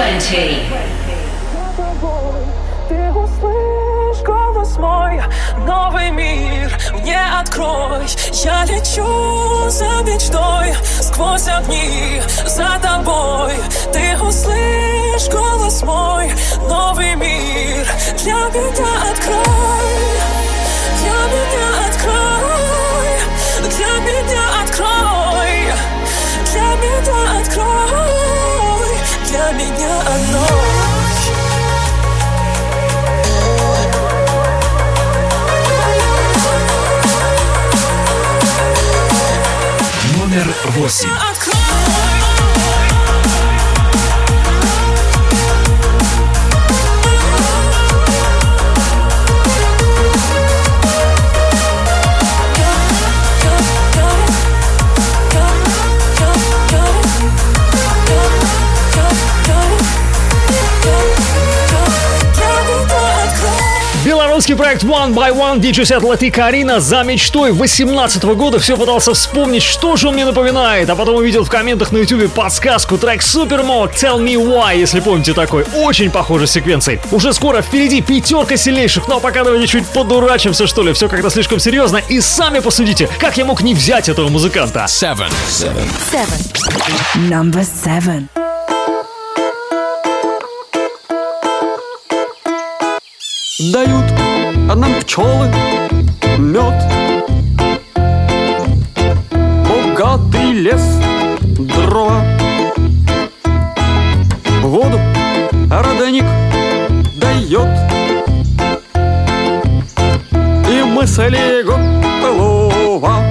[0.00, 0.30] 20.
[2.88, 5.20] Ты услышь голос мой,
[5.66, 8.06] новый мир мне открой.
[8.32, 13.52] Я лечу за мечтой, сквозь огни за тобой.
[13.92, 16.32] Ты услышь голос мой,
[16.66, 17.86] новый мир
[18.22, 20.00] для меня открой.
[21.02, 21.79] Для меня
[29.30, 30.44] для меня открой.
[40.16, 41.29] Номер восемь.
[64.50, 69.14] Белорусский проект One by One DJ Set Латы Карина за мечтой 18 года все пытался
[69.14, 73.20] вспомнить, что же он мне напоминает, а потом увидел в комментах на ютубе подсказку трек
[73.20, 77.00] Supermode Tell Me Why, если помните такой, очень похожий с секвенцией.
[77.12, 81.60] Уже скоро впереди пятерка сильнейших, но пока давайте чуть подурачимся что ли, все как-то слишком
[81.60, 84.86] серьезно, и сами посудите, как я мог не взять этого музыканта.
[84.88, 85.30] Seven.
[85.48, 85.86] Seven.
[86.10, 87.28] Seven.
[87.28, 88.26] Number seven.
[93.72, 94.04] Дают
[94.66, 95.50] нам пчелы
[96.38, 96.74] мед
[99.68, 100.82] Богатый лес,
[101.40, 102.24] дрова.
[104.62, 104.98] Воду
[105.70, 106.24] родник
[107.16, 107.68] дает.
[110.70, 113.22] И мысли готова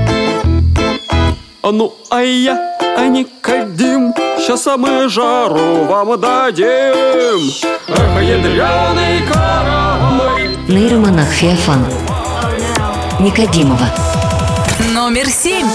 [1.63, 7.51] Ну, а я, а Никодим Сейчас мы жару вам дадим.
[7.87, 9.88] Эх, ядреный корабль
[10.69, 11.83] Нейромонах Феофан.
[13.19, 13.89] Никодимова.
[14.93, 15.65] Номер семь.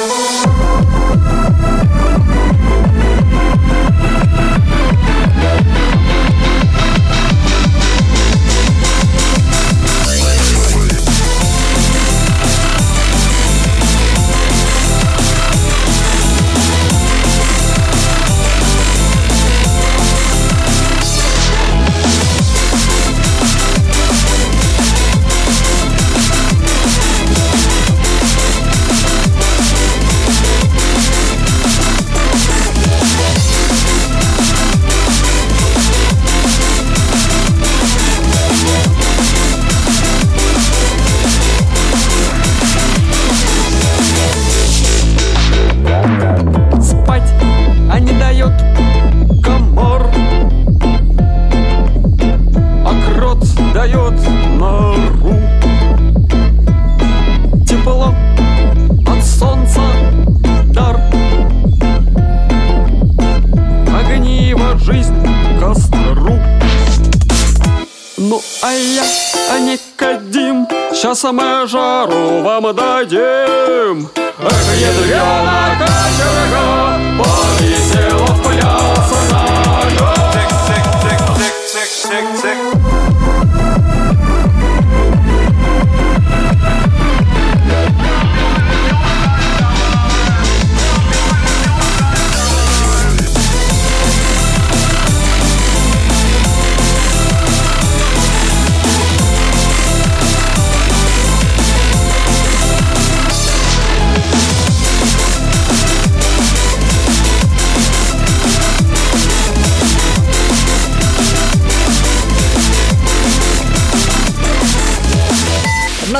[71.15, 74.09] Сейчас мы жару вам дадим.
[74.17, 79.85] Эх, ядрёна кочерга Повесела в пляс нога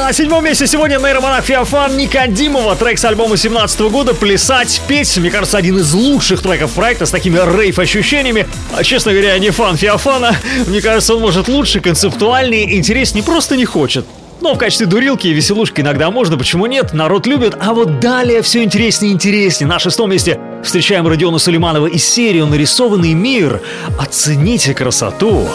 [0.05, 2.77] На седьмом месте сегодня нейромонах Феофан Никодимова.
[2.77, 5.17] Трек с альбома 17 года «Плясать, петь».
[5.17, 8.47] Мне кажется, один из лучших треков проекта с такими рейв-ощущениями.
[8.77, 10.37] А, честно говоря, не фан Феофана.
[10.67, 14.05] Мне кажется, он может лучше, концептуальнее, интереснее, просто не хочет.
[14.43, 17.57] Но в качестве дурилки и веселушки иногда можно, почему нет, народ любит.
[17.59, 19.67] А вот далее все интереснее и интереснее.
[19.67, 23.63] На шестом месте встречаем Родиона Сулейманова из серии «Нарисованный мир».
[23.99, 25.49] Оцените красоту.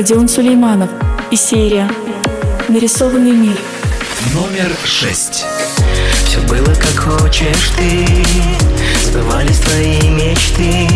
[0.00, 0.88] Родион Сулейманов
[1.30, 1.86] и серия
[2.68, 3.58] «Нарисованный мир».
[4.32, 5.44] Номер шесть.
[6.24, 8.06] Все было как хочешь ты.
[9.04, 10.88] Сбывались твои мечты.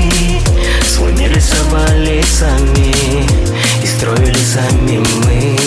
[0.89, 2.95] Свой мир рисовали сами
[3.83, 5.59] И строили сами мы.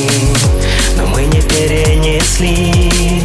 [0.97, 3.21] Но мы не перенесли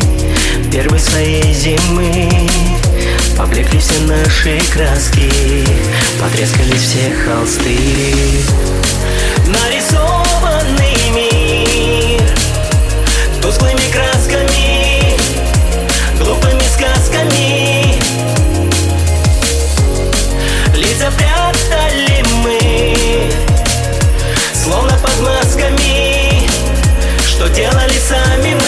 [0.71, 2.29] Первой своей зимы.
[3.39, 5.31] Поблекли все наши краски
[6.21, 8.72] Потрескались все холсты
[9.53, 10.93] Нарисованный
[13.43, 15.17] Тусклыми красками
[16.19, 18.01] Глупыми сказками.
[20.75, 23.31] Лица прятали мы
[24.55, 26.49] Словно под масками
[27.27, 28.62] Что делали сами мы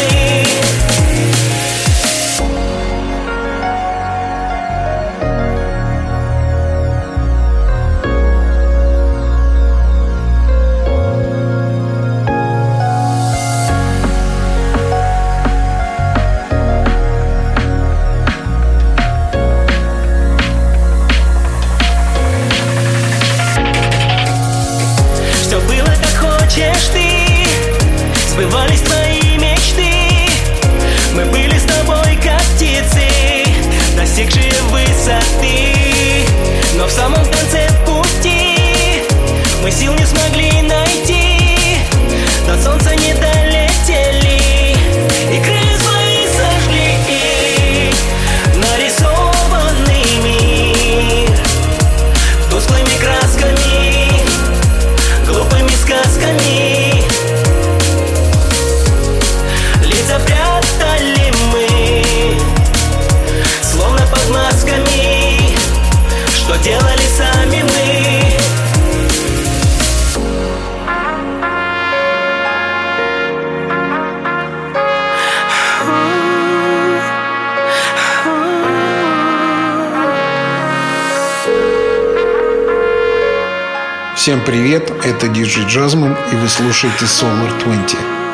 [84.44, 88.33] привет, это Диджей Джазман, и вы слушаете Solar 20.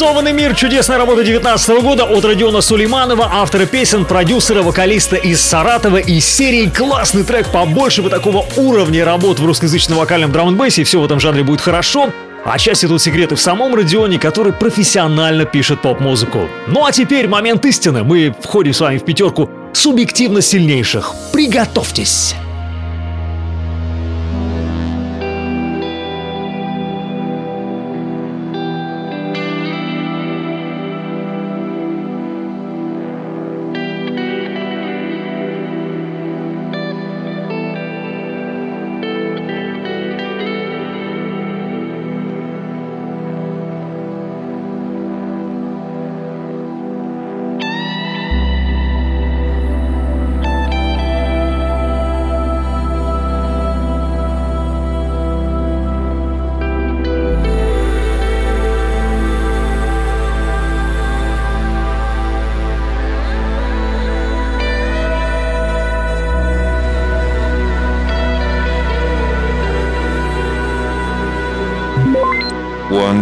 [0.00, 0.54] Нарисованный мир.
[0.54, 6.70] Чудесная работа 19 года от Родиона Сулейманова, автора песен, продюсера, вокалиста из Саратова из серии
[6.70, 7.50] классный трек.
[7.50, 11.60] Побольше бы такого уровня работ в русскоязычном вокальном драм и все в этом жанре будет
[11.60, 12.08] хорошо.
[12.46, 16.48] А части тут секреты в самом Родионе, который профессионально пишет поп-музыку.
[16.66, 18.02] Ну а теперь момент истины.
[18.02, 21.12] Мы входим с вами в пятерку субъективно сильнейших.
[21.34, 22.34] Приготовьтесь!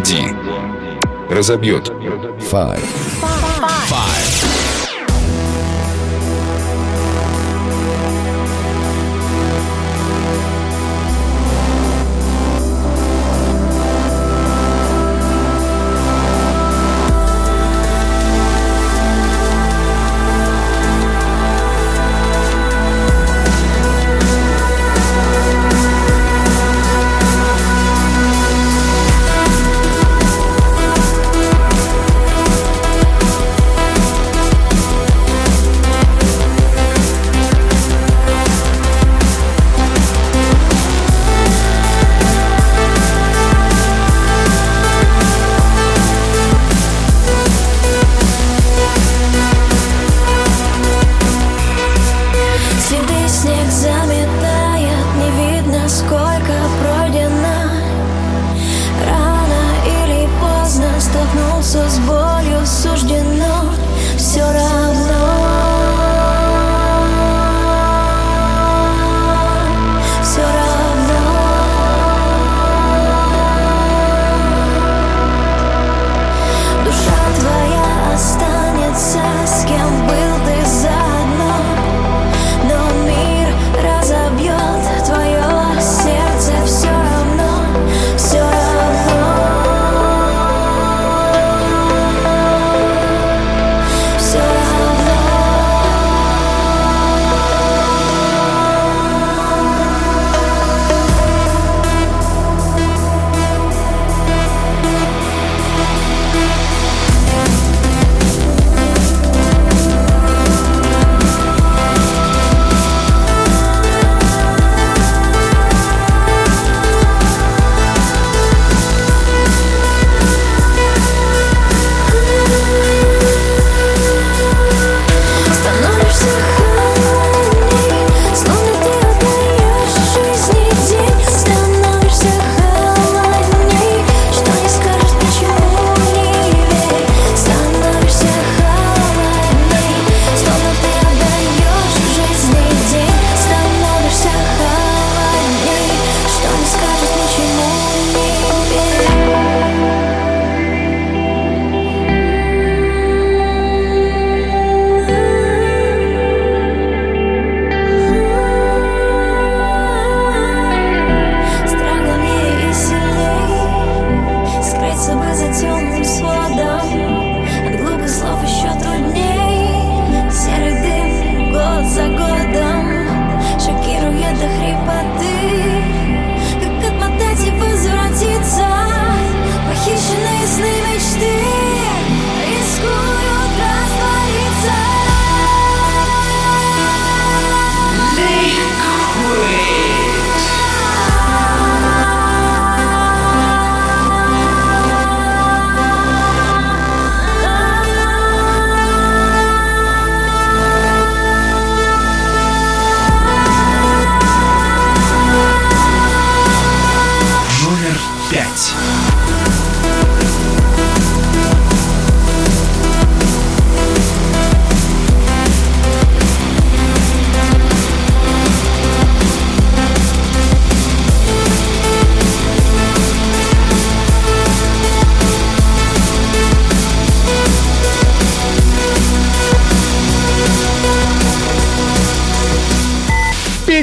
[0.02, 0.34] D.
[1.30, 1.92] Разобьет.
[2.40, 3.37] Five.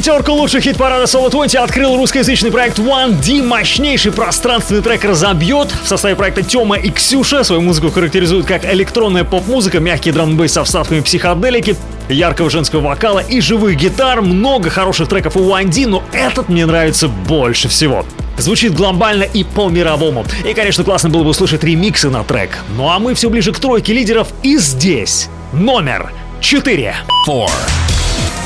[0.05, 3.41] Пятерку лучших хит-парада Solo 20 открыл русскоязычный проект One D.
[3.41, 5.73] Мощнейший пространственный трек разобьет.
[5.83, 7.43] В составе проекта Тёма и Ксюша.
[7.43, 11.75] Свою музыку характеризуют как электронная поп-музыка, мягкий драм со вставками психоделики,
[12.07, 14.21] яркого женского вокала и живых гитар.
[14.21, 18.05] Много хороших треков у One D, но этот мне нравится больше всего.
[18.37, 20.23] Звучит глобально и по-мировому.
[20.47, 22.59] И, конечно, классно было бы услышать ремиксы на трек.
[22.77, 24.27] Ну а мы все ближе к тройке лидеров.
[24.43, 26.11] И здесь номер
[26.41, 26.95] 4.
[27.27, 27.49] Four.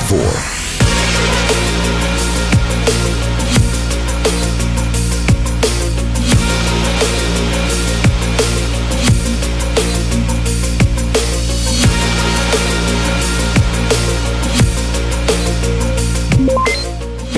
[0.08, 0.59] Four.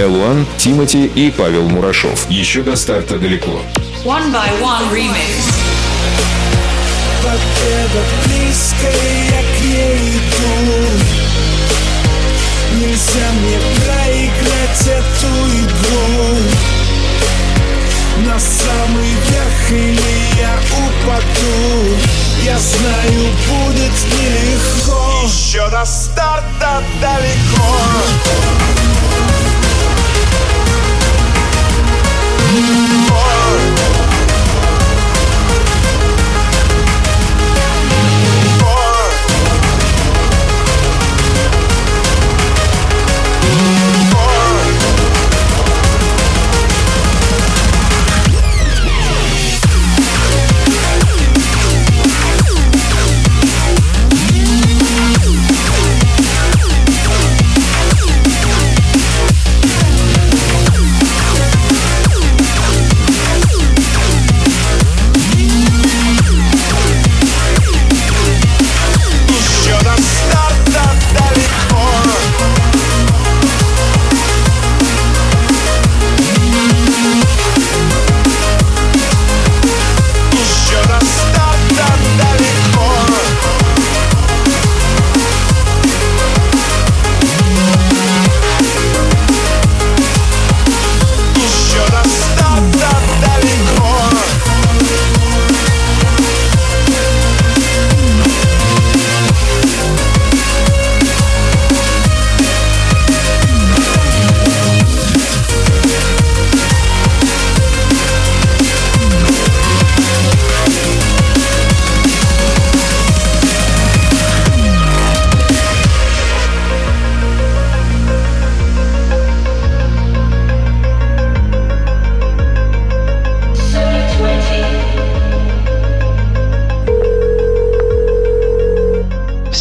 [0.03, 2.29] Элуан, Тимати и Павел Мурашов.
[2.29, 3.61] Еще до старта далеко.
[4.05, 5.63] One by one remix.
[8.25, 8.89] близко
[9.31, 10.53] я к ней иду
[12.81, 16.37] Нельзя мне проиграть эту игру
[18.27, 21.97] На самый верх или я упаду
[22.43, 28.92] Я знаю, будет нелегко Еще до старта далеко
[32.53, 33.62] Еще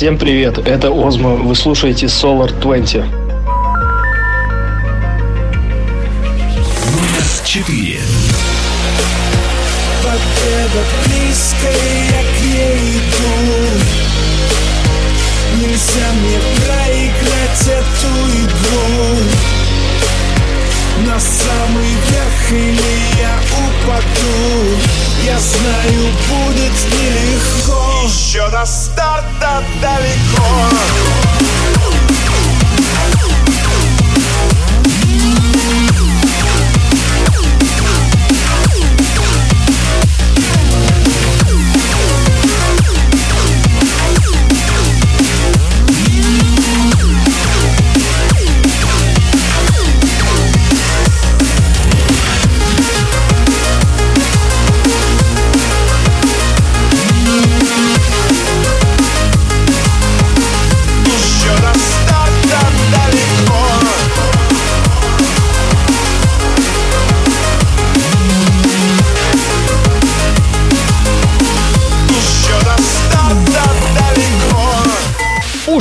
[0.01, 2.95] Всем привет, это Озма, вы слушаете Solar 20.
[2.95, 3.11] Номер
[7.45, 7.99] четыре.
[10.01, 11.75] Победа близкая,
[12.09, 13.35] я к ней иду
[15.61, 18.11] Нельзя мне проиграть эту
[18.41, 19.21] игру
[21.05, 24.33] На самый верх или я упаду
[25.23, 27.10] Я знаю, будет нелегко
[28.31, 31.20] Еще до старта далеко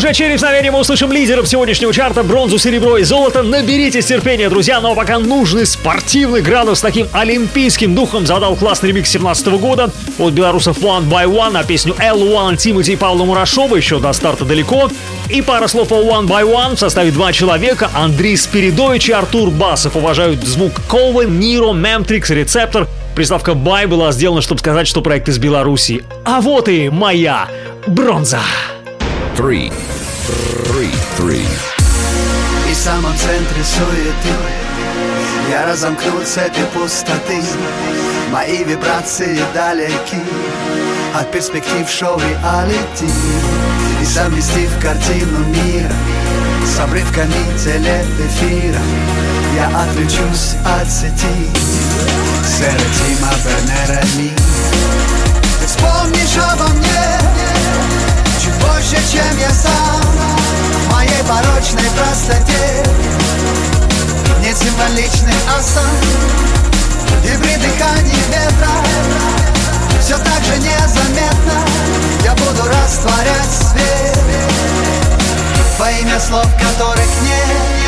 [0.00, 3.42] Уже через мгновение мы услышим лидеров сегодняшнего чарта бронзу, серебро и золото.
[3.42, 9.10] Наберитесь терпения, друзья, но пока нужный спортивный градус с таким олимпийским духом задал классный ремикс
[9.10, 14.00] 17 года от белорусов One by One на песню L1 Тимати и Павла Мурашова еще
[14.00, 14.88] до старта далеко.
[15.28, 17.90] И пара слов о One by One в составе два человека.
[17.92, 22.88] Андрей Спиридович и Артур Басов уважают звук Ковен, Ниро, Мемтрикс, Рецептор.
[23.14, 26.02] Приставка «бай» была сделана, чтобы сказать, что проект из Беларуси.
[26.24, 27.48] А вот и моя
[27.86, 28.40] бронза.
[29.40, 29.70] Three.
[30.66, 30.92] Three.
[31.16, 31.48] Three.
[32.68, 34.34] И в самом центре суеты
[35.50, 37.40] Я разомкну цепи пустоты
[38.30, 40.18] Мои вибрации далеки
[41.14, 43.10] От перспектив шоу реалити
[44.02, 45.94] И совместив картину мира
[46.66, 48.82] С обрывками телеэфира
[49.56, 51.48] Я отключусь от сети
[52.44, 54.32] Сэра Тима Бернера Ли
[55.60, 58.09] Ты вспомнишь обо мне
[58.60, 60.00] Больше, чем я сам.
[60.86, 62.84] В моей порочной простоте.
[64.42, 65.84] Нет символичных осан
[67.22, 68.72] И при дыхании ветра
[70.00, 71.64] Все так же незаметно.
[72.24, 74.18] Я буду растворять свет.
[75.78, 77.80] Во имя слов, которых нет.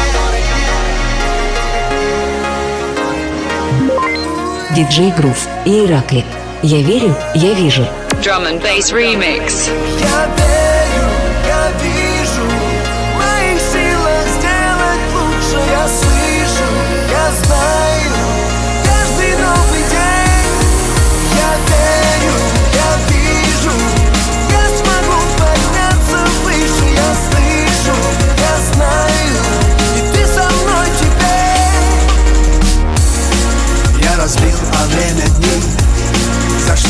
[4.76, 6.24] Диджей Грув и Иракли.
[6.62, 7.86] Я верю, я вижу.
[8.22, 9.70] Drum and bass remix.
[10.00, 10.61] Я верю,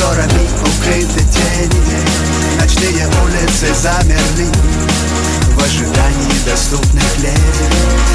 [0.03, 1.81] За шторами укрыты тени
[2.61, 4.49] Ночные улицы замерли
[5.55, 7.66] В ожидании доступных леди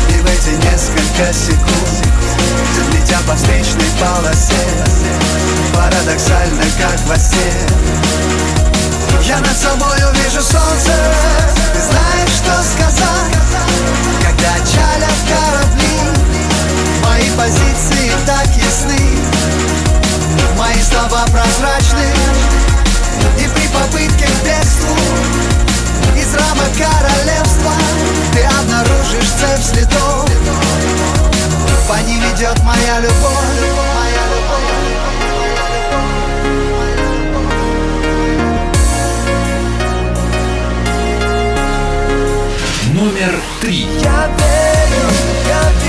[0.10, 2.08] И в эти несколько секунд
[2.92, 4.54] Летя по встречной полосе
[5.74, 7.54] Парадоксально, как во сне
[9.24, 10.92] Я над собой увижу солнце
[11.74, 13.38] Ты знаешь, что сказать
[14.22, 16.00] Когда чалят корабли
[17.04, 19.17] Мои позиции так ясны
[20.78, 22.06] Мои слова прозрачны.
[23.40, 24.96] И при попытке к бегству
[26.16, 27.74] Из рамок королевства
[28.32, 30.30] Ты обнаружишь цепь следов.
[31.88, 33.48] По ним идет моя любовь.
[33.96, 34.26] Моя
[42.94, 43.88] Номер три.
[44.04, 45.10] Я верю,
[45.48, 45.87] я вижу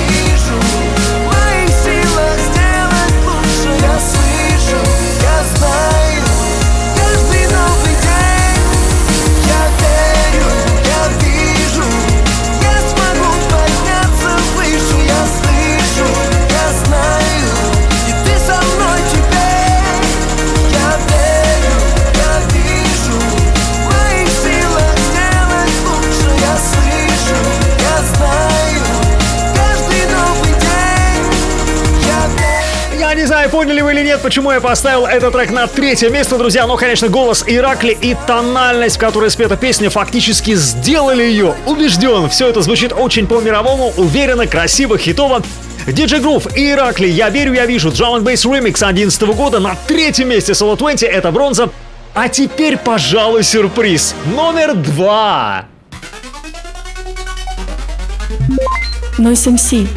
[33.58, 36.64] поняли вы или нет, почему я поставил этот трек на третье место, друзья.
[36.68, 41.56] Но, конечно, голос Иракли и тональность, в которой спета песня, фактически сделали ее.
[41.66, 45.42] Убежден, все это звучит очень по-мировому, уверенно, красиво, хитово.
[45.88, 49.76] Диджей Грув и Иракли «Я верю, я вижу» Drum and Bass Remix 2011 года на
[49.88, 51.68] третьем месте Solo 20 это бронза.
[52.14, 54.14] А теперь, пожалуй, сюрприз.
[54.36, 55.64] Номер два.
[59.18, 59.88] Noise MC.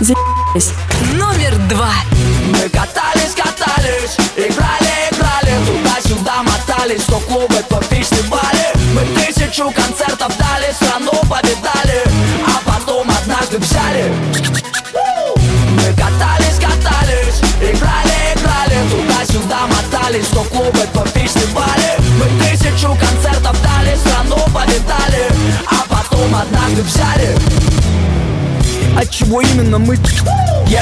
[0.00, 0.72] За***сь.
[1.14, 1.94] Номер два.
[2.56, 10.72] Мы катались, катались, играли, играли Туда-сюда мотались, то клубы, то фестивали Мы тысячу концертов дали,
[10.72, 12.02] страну повидали
[12.46, 14.10] А потом однажды взяли
[14.94, 23.96] Мы катались, катались, играли, играли Туда-сюда мотались, то клубы, то фестивали Мы тысячу концертов дали,
[23.96, 25.28] страну повидали
[25.66, 27.36] А потом однажды взяли
[28.98, 29.96] От чего именно мы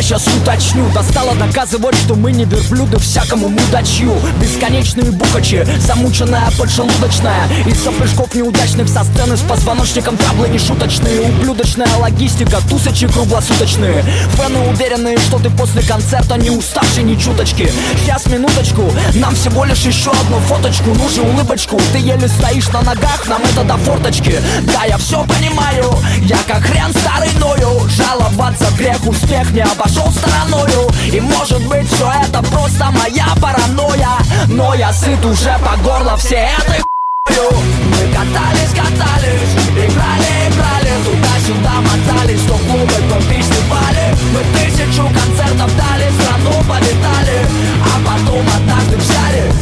[0.05, 0.87] сейчас уточню.
[0.93, 7.49] Достало доказывать, что мы не верблюды всякому мудачью Бесконечные бухачи, замученная поджелудочная.
[7.67, 11.23] Из-за прыжков неудачных со сцены с позвоночником траблы нешуточные.
[11.23, 14.03] Ублюдочная логистика, тусачи круглосуточные.
[14.35, 17.73] Фэны уверенные, что ты после концерта не уставший ни чуточки.
[18.03, 20.91] Сейчас минуточку, нам всего лишь еще одну фоточку.
[20.95, 24.39] Ну же улыбочку, ты еле стоишь на ногах, нам это до форточки.
[24.63, 27.89] Да, я все понимаю, я как хрен старый ною.
[27.89, 34.19] Жаловаться грех, успех не обошел стороною И может быть все это просто моя паранойя.
[34.49, 36.83] Но я сыт уже по горло всей этой
[37.27, 37.51] хуйнёю.
[37.91, 40.93] Мы катались, катались, играли, играли.
[41.05, 47.47] Туда-сюда мотались, то клубы, то фестивали Мы тысячу концертов дали, страну повидали
[47.85, 49.53] А потом однажды взяли.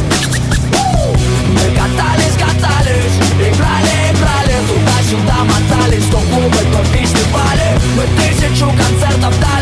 [1.53, 4.55] Мы катались, катались, играли, играли.
[4.67, 9.52] Туда-сюда мотались, то клубы, то фестивали Мы тысячу концертов дали,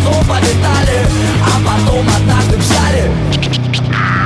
[0.00, 1.06] страну повидали
[1.42, 4.19] А потом однажды взяли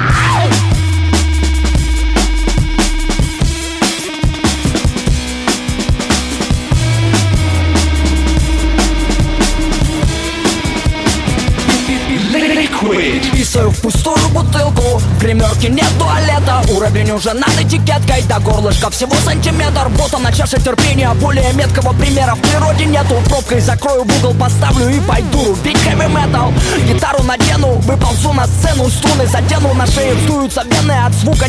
[13.55, 14.98] Писаю в пустую бутылку.
[14.98, 18.22] В гримерке нет туалета Уровень уже над этикеткой.
[18.22, 19.86] До горлышка всего сантиметр.
[19.90, 23.14] Вот она чаша терпения Более меткого примера в природе нету.
[23.28, 26.52] Пробкой закрою в угол, поставлю и пойду Рубить хэви метал
[26.89, 31.47] Гитару надену, выползу на сцену Струны задену, на шее вздуются вены От звука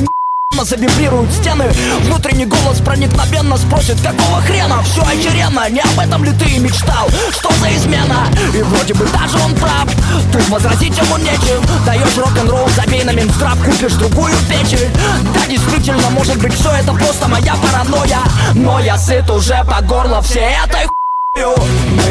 [0.64, 1.70] Завибрируют стены
[2.04, 4.82] Внутренний голос проникновенно спросит Какого хрена?
[4.84, 7.10] Все охеренно Не об этом ли ты и мечтал?
[7.32, 8.28] Что за измена?
[8.54, 9.88] И вроде бы даже он прав
[10.32, 14.90] Тут возразить ему нечем Даешь рок-н-ролл, забей на Минздрав Купишь другую печень
[15.34, 18.22] Да, действительно, может быть, все это просто моя паранойя
[18.54, 21.05] Но я сыт уже по горло всей этой хуйнёю.
[21.36, 21.42] Мы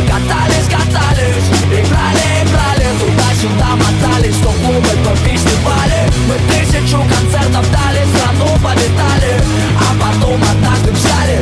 [0.07, 8.49] катались, катались, играли, играли Туда-сюда мотались, то клубы, то фестивали Мы тысячу концертов дали, страну
[8.63, 9.41] повидали
[9.81, 11.41] А потом однажды взяли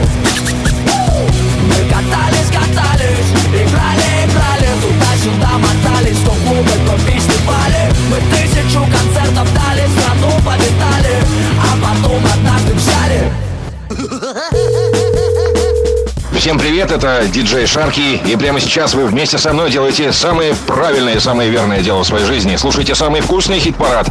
[1.66, 9.88] Мы катались, катались, играли, играли Туда-сюда мотались, то клубы, то фестивали Мы тысячу концертов дали,
[9.98, 11.14] страну повидали
[11.58, 13.32] А потом однажды взяли
[16.42, 21.14] Всем привет, это диджей Шарки, и прямо сейчас вы вместе со мной делаете самое правильное
[21.14, 22.56] и самое верное дело в своей жизни.
[22.56, 24.10] Слушайте самый вкусный хит-парад.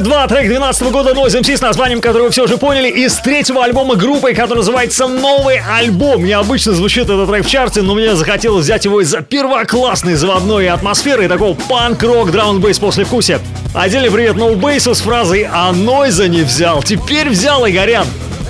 [0.00, 3.16] Номер два, трек 12 года Noise MC с названием, которое вы все уже поняли, из
[3.16, 6.24] третьего альбома группы, который называется «Новый альбом».
[6.24, 11.24] Необычно звучит этот трек в чарте, но мне захотелось взять его из-за первоклассной заводной атмосферы
[11.24, 13.40] и такого панк-рок драунд-бейс после вкуса.
[13.74, 18.06] Отдельный привет ноубейсу с фразой «А Нойза не взял, теперь взял и горят».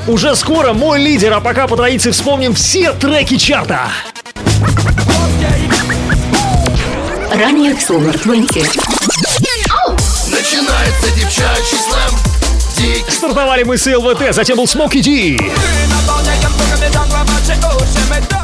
[0.07, 3.89] Уже скоро мой лидер, а пока по традиции вспомним все треки чарта.
[7.33, 9.50] Ранее Silver 20.
[11.17, 12.31] Девчачий слэм
[13.09, 15.39] Стартовали мы с ЛВТ, затем был Смоки Ди.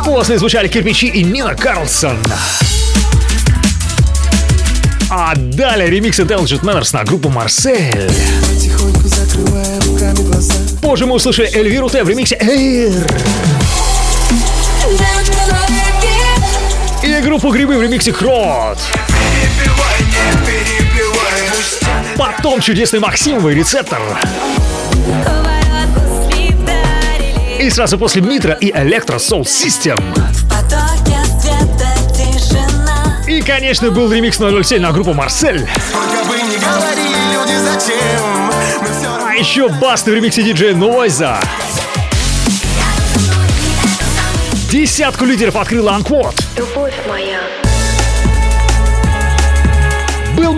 [0.05, 2.19] После звучали кирпичи и Нина Карлсон.
[5.09, 8.11] А далее ремикс Intelligent Manners на группу Марсель.
[8.49, 13.07] Потихоньку закрывая руками глаза Позже мы услышали Эльвиру Т в ремиксе Эйр.
[17.03, 18.79] И группу Грибы в ремиксе Крот.
[22.19, 24.01] Потом чудесный Максимовый рецептор.
[27.61, 29.99] И сразу после Митра и Электро Soul System.
[33.27, 35.69] И, конечно, был ремикс 007 на группу Марсель.
[35.93, 38.51] Говорили зачем
[39.27, 41.41] А еще басты в ремиксе диджея Нойза.
[44.71, 46.35] Десятку лидеров открыла Анквот.
[46.57, 47.66] Любовь моя.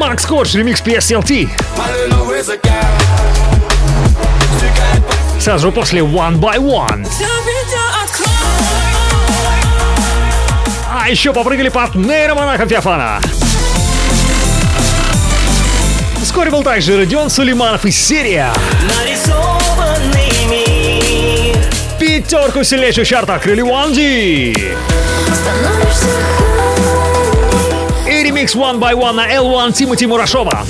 [0.09, 1.51] Макс Кодж, ремикс PSLT.
[5.39, 7.07] Сразу же после One by One.
[10.91, 13.21] А еще попрыгали под нейромонахом Феофана.
[16.23, 18.51] Вскоре был также Родион Сулейманов и серия.
[22.01, 24.75] Пятерку сильнейших чарта открыли One И
[28.39, 30.65] ремикс One by One на L1 Тимати Мурашова.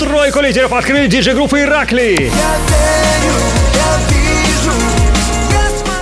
[0.00, 2.32] Тройку лидеров открыли диджей-группы Иракли.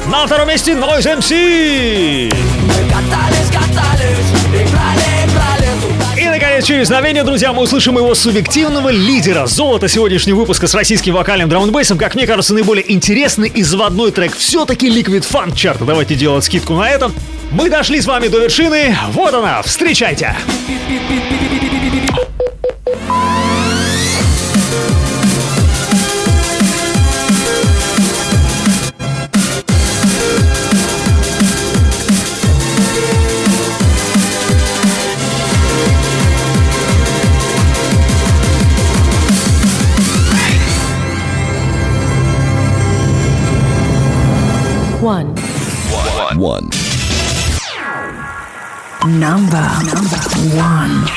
[0.06, 2.32] На втором месте Noise MC.
[2.88, 3.43] Наконец,
[6.64, 9.46] через мгновение, друзья, мы услышим его субъективного лидера.
[9.46, 14.34] Золото сегодняшнего выпуска с российским вокальным драунбейсом, как мне кажется, наиболее интересный и заводной трек.
[14.34, 15.84] Все-таки Liquid Funk чарта.
[15.84, 17.10] Давайте делать скидку на это.
[17.50, 18.96] Мы дошли с вами до вершины.
[19.12, 20.34] Вот она, встречайте.
[49.24, 49.64] Number
[50.54, 51.08] one.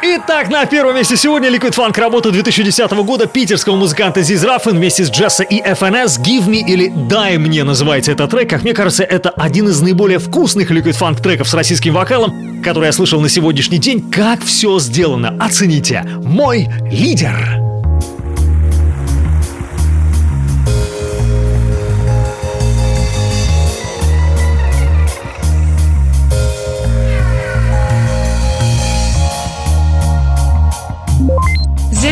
[0.00, 5.10] Итак, на первом месте сегодня Liquid Funk работа 2010 года питерского музыканта Зиз вместе с
[5.10, 8.48] Джесса и FNS «Give Me» или «Дай мне» называется этот трек.
[8.48, 12.86] Как мне кажется, это один из наиболее вкусных Liquid Funk треков с российским вокалом, который
[12.86, 14.10] я слышал на сегодняшний день.
[14.10, 16.02] Как все сделано, оцените.
[16.22, 17.71] Мой лидер.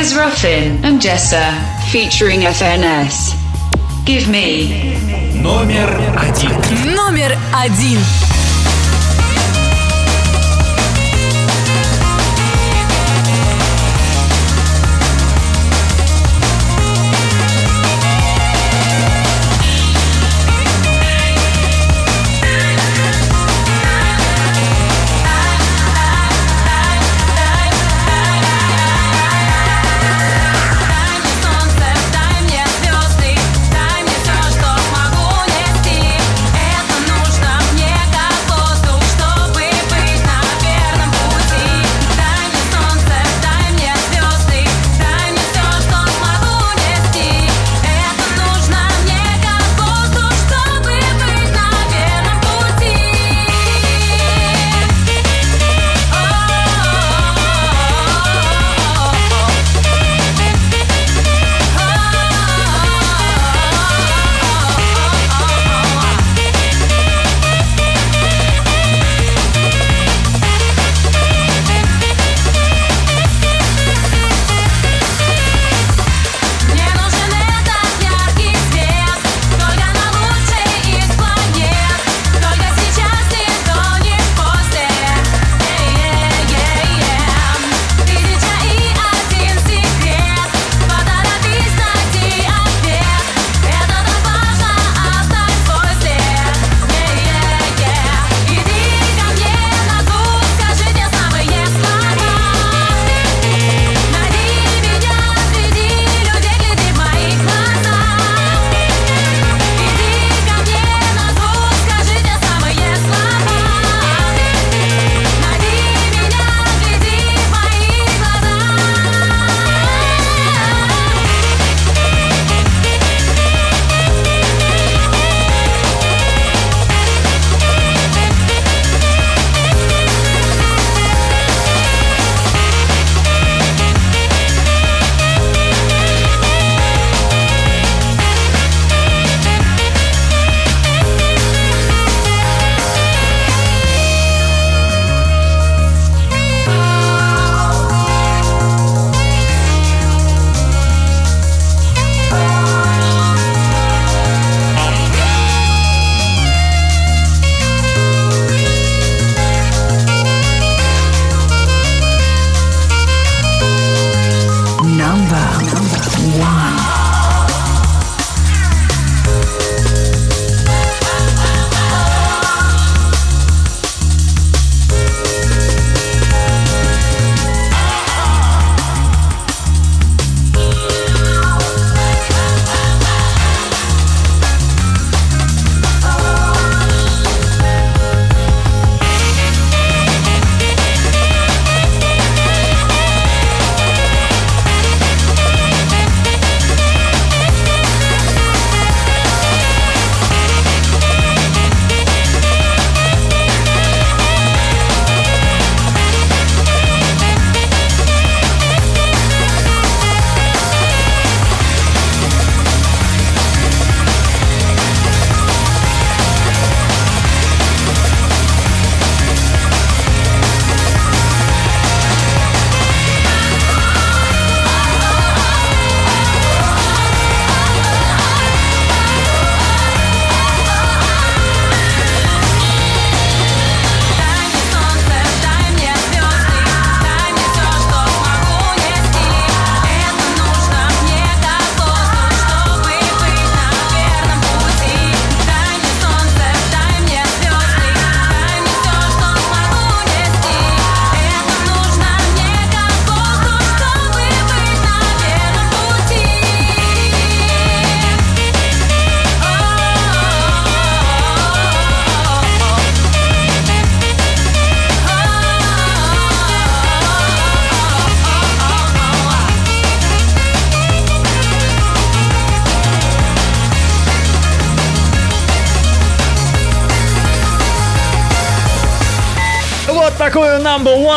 [0.09, 1.53] Ziz Ruffin and Jessa
[1.91, 3.35] featuring FNS.
[4.03, 4.97] Give me.
[5.43, 5.87] Номер
[6.17, 6.95] один.
[6.95, 7.99] Номер один.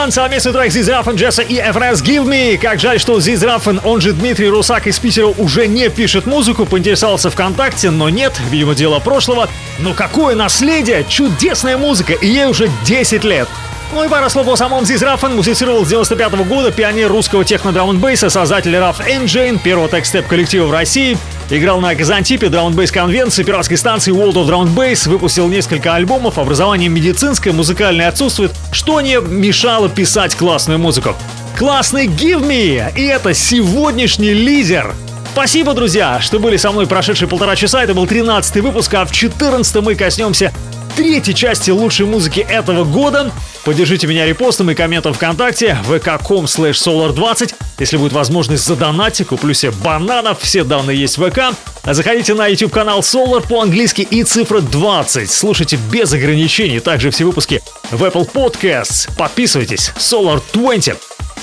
[0.04, 2.58] One совместный трек Зиз Раффен, Джесса и FRS Give Me.
[2.58, 6.66] Как жаль, что Зиз Раффен, он же Дмитрий Русак из Питера, уже не пишет музыку,
[6.66, 9.48] поинтересовался ВКонтакте, но нет, видимо, дело прошлого.
[9.80, 11.06] Но какое наследие!
[11.08, 13.48] Чудесная музыка, и ей уже 10 лет.
[13.94, 15.36] Ну и пара слов о самом Зиз Раффен.
[15.36, 20.28] Музицировал с 95 -го года, пионер русского техно драм бейса создатель Раф Engine, первого текстеп
[20.28, 21.18] коллектива в России.
[21.50, 27.52] Играл на Казантипе, драм-бейс конвенции, пиратской станции World of Bass, выпустил несколько альбомов, образование медицинское,
[27.52, 31.16] музыкальное отсутствует, что не мешало писать классную музыку.
[31.58, 32.92] Классный Give Me!
[32.98, 34.96] И это сегодняшний лидер
[35.34, 37.84] Спасибо, друзья, что были со мной прошедшие полтора часа.
[37.84, 40.54] Это был 13 выпуск, а в 14 мы коснемся
[40.96, 43.32] третьей части лучшей музыки этого года.
[43.64, 47.54] Поддержите меня репостом и комментом ВКонтакте vk.com slash solar20.
[47.80, 51.56] Если будет возможность задонатить, куплю себе бананов, все данные есть в ВК.
[51.84, 55.30] Заходите на YouTube канал Solar по-английски и цифра 20.
[55.30, 56.80] Слушайте без ограничений.
[56.80, 57.62] Также все выпуски
[57.92, 59.10] в Apple Podcasts.
[59.18, 59.92] Подписывайтесь.
[59.98, 60.96] Solar 20.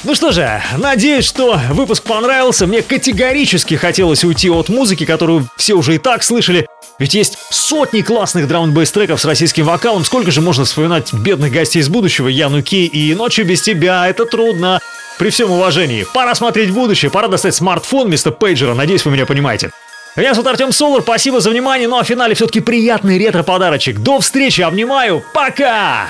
[0.02, 2.66] Ну что же, надеюсь, что выпуск понравился.
[2.66, 6.66] Мне категорически хотелось уйти от музыки, которую все уже и так слышали.
[7.00, 10.04] Ведь есть сотни классных драм бейс треков с российским вокалом.
[10.04, 14.26] Сколько же можно вспоминать бедных гостей из будущего, Яну Кей и «Ночью без тебя»— это
[14.26, 14.78] трудно.
[15.18, 16.06] При всем уважении.
[16.14, 18.74] Пора смотреть будущее, пора достать смартфон вместо пейджера.
[18.74, 19.70] Надеюсь, вы меня понимаете.
[20.14, 23.98] Меня зовут Артем Солар, спасибо за внимание, ну а в финале все-таки приятный ретро-подарочек.
[24.00, 26.06] До встречи, обнимаю, пока!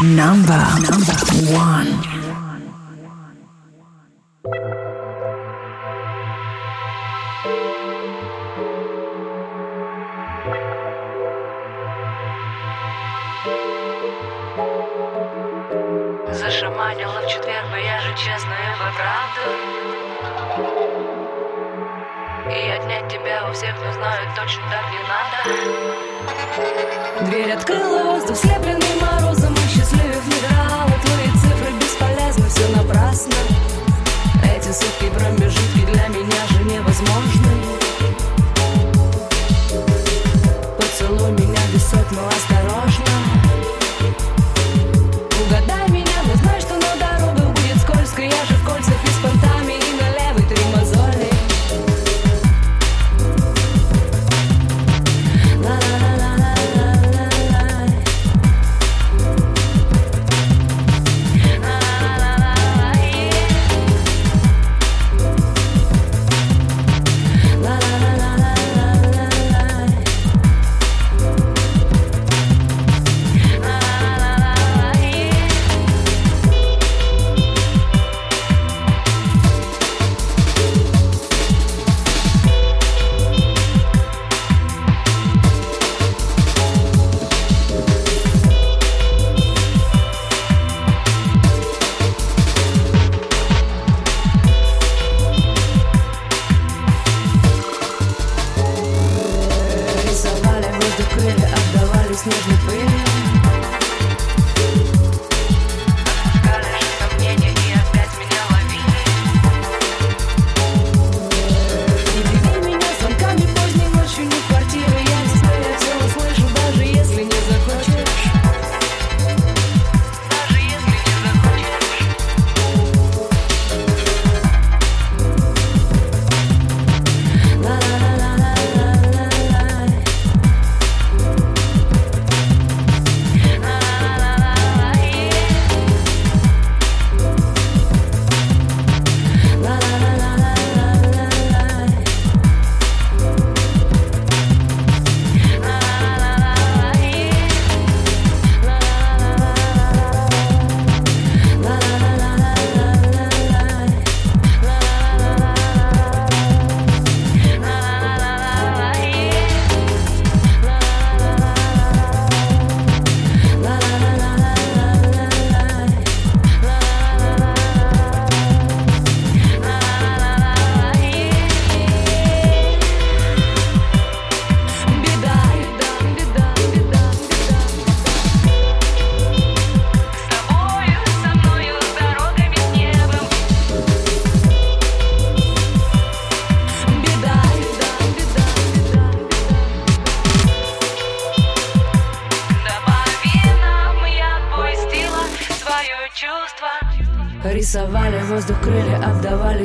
[0.00, 1.14] Number, number
[1.52, 2.41] one.
[16.52, 19.40] Зашаманила в четверг, но я же честная по правду
[22.50, 25.36] И отнять тебя у всех, но знаю, точно так не надо.
[27.30, 33.34] Дверь открыла воздух, слепленный морозом И счастливых не драла Твои цифры бесполезны, все напрасно.
[34.44, 37.52] Эти сутки промежутки для меня же невозможны.
[40.76, 43.31] Поцелуй меня без сот, но осторожно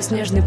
[0.08, 0.42] обдавали снежной